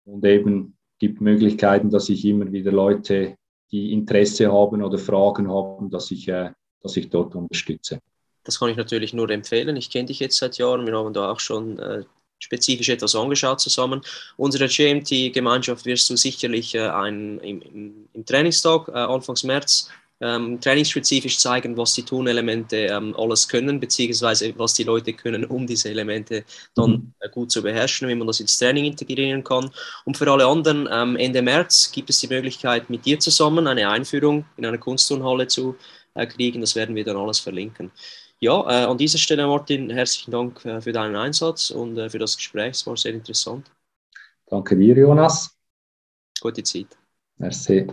und 0.04 0.24
eben 0.26 0.76
gibt 0.98 1.22
Möglichkeiten, 1.22 1.88
dass 1.88 2.10
ich 2.10 2.24
immer 2.26 2.52
wieder 2.52 2.70
Leute, 2.70 3.36
die 3.72 3.92
Interesse 3.92 4.50
haben 4.50 4.82
oder 4.82 4.98
Fragen 4.98 5.50
haben, 5.50 5.90
dass 5.90 6.10
ich 6.10 6.28
äh, 6.28 6.50
dass 6.82 6.96
ich 6.96 7.10
dort 7.10 7.34
unterstütze. 7.34 8.00
Das 8.44 8.58
kann 8.58 8.70
ich 8.70 8.76
natürlich 8.76 9.12
nur 9.12 9.30
empfehlen. 9.30 9.76
Ich 9.76 9.90
kenne 9.90 10.06
dich 10.06 10.20
jetzt 10.20 10.38
seit 10.38 10.58
Jahren. 10.58 10.86
Wir 10.86 10.96
haben 10.96 11.12
da 11.12 11.30
auch 11.30 11.40
schon 11.40 11.78
äh, 11.78 12.04
spezifisch 12.38 12.88
etwas 12.88 13.14
angeschaut 13.14 13.60
zusammen. 13.60 14.00
Unsere 14.36 14.66
GMT-Gemeinschaft 14.66 15.84
wirst 15.84 16.08
du 16.08 16.16
sicherlich 16.16 16.74
äh, 16.74 16.88
ein, 16.88 17.38
im, 17.40 18.08
im, 18.14 18.24
Trainingstag 18.24 18.88
äh, 18.88 18.92
Anfangs 18.92 19.44
März 19.44 19.90
ähm, 20.20 20.60
trainingsspezifisch 20.60 21.38
zeigen, 21.38 21.76
was 21.76 21.94
die 21.94 22.02
Tonelemente 22.02 22.76
ähm, 22.76 23.14
alles 23.16 23.48
können, 23.48 23.80
beziehungsweise 23.80 24.52
was 24.58 24.74
die 24.74 24.84
Leute 24.84 25.12
können, 25.12 25.44
um 25.44 25.66
diese 25.66 25.88
Elemente 25.88 26.44
dann 26.74 27.14
äh, 27.20 27.28
gut 27.28 27.50
zu 27.50 27.62
beherrschen, 27.62 28.08
wie 28.08 28.14
man 28.14 28.26
das 28.26 28.40
ins 28.40 28.58
Training 28.58 28.84
integrieren 28.84 29.42
kann. 29.42 29.70
Und 30.04 30.16
für 30.16 30.30
alle 30.30 30.46
anderen, 30.46 30.88
ähm, 30.90 31.16
Ende 31.16 31.42
März 31.42 31.90
gibt 31.92 32.10
es 32.10 32.20
die 32.20 32.28
Möglichkeit, 32.28 32.90
mit 32.90 33.04
dir 33.06 33.18
zusammen 33.18 33.66
eine 33.66 33.88
Einführung 33.88 34.44
in 34.56 34.66
eine 34.66 34.78
Kunstturnhalle 34.78 35.46
zu 35.46 35.76
äh, 36.14 36.26
kriegen. 36.26 36.60
Das 36.60 36.76
werden 36.76 36.94
wir 36.94 37.04
dann 37.04 37.16
alles 37.16 37.38
verlinken. 37.38 37.90
Ja, 38.40 38.62
äh, 38.62 38.84
an 38.86 38.96
dieser 38.96 39.18
Stelle, 39.18 39.46
Martin, 39.46 39.90
herzlichen 39.90 40.30
Dank 40.30 40.64
äh, 40.64 40.80
für 40.80 40.92
deinen 40.92 41.14
Einsatz 41.14 41.70
und 41.70 41.98
äh, 41.98 42.08
für 42.08 42.18
das 42.18 42.36
Gespräch. 42.36 42.70
Es 42.70 42.86
war 42.86 42.96
sehr 42.96 43.12
interessant. 43.12 43.70
Danke 44.46 44.76
dir, 44.76 44.96
Jonas. 44.96 45.56
Gute 46.40 46.62
Zeit. 46.62 46.96
Merci. 47.36 47.86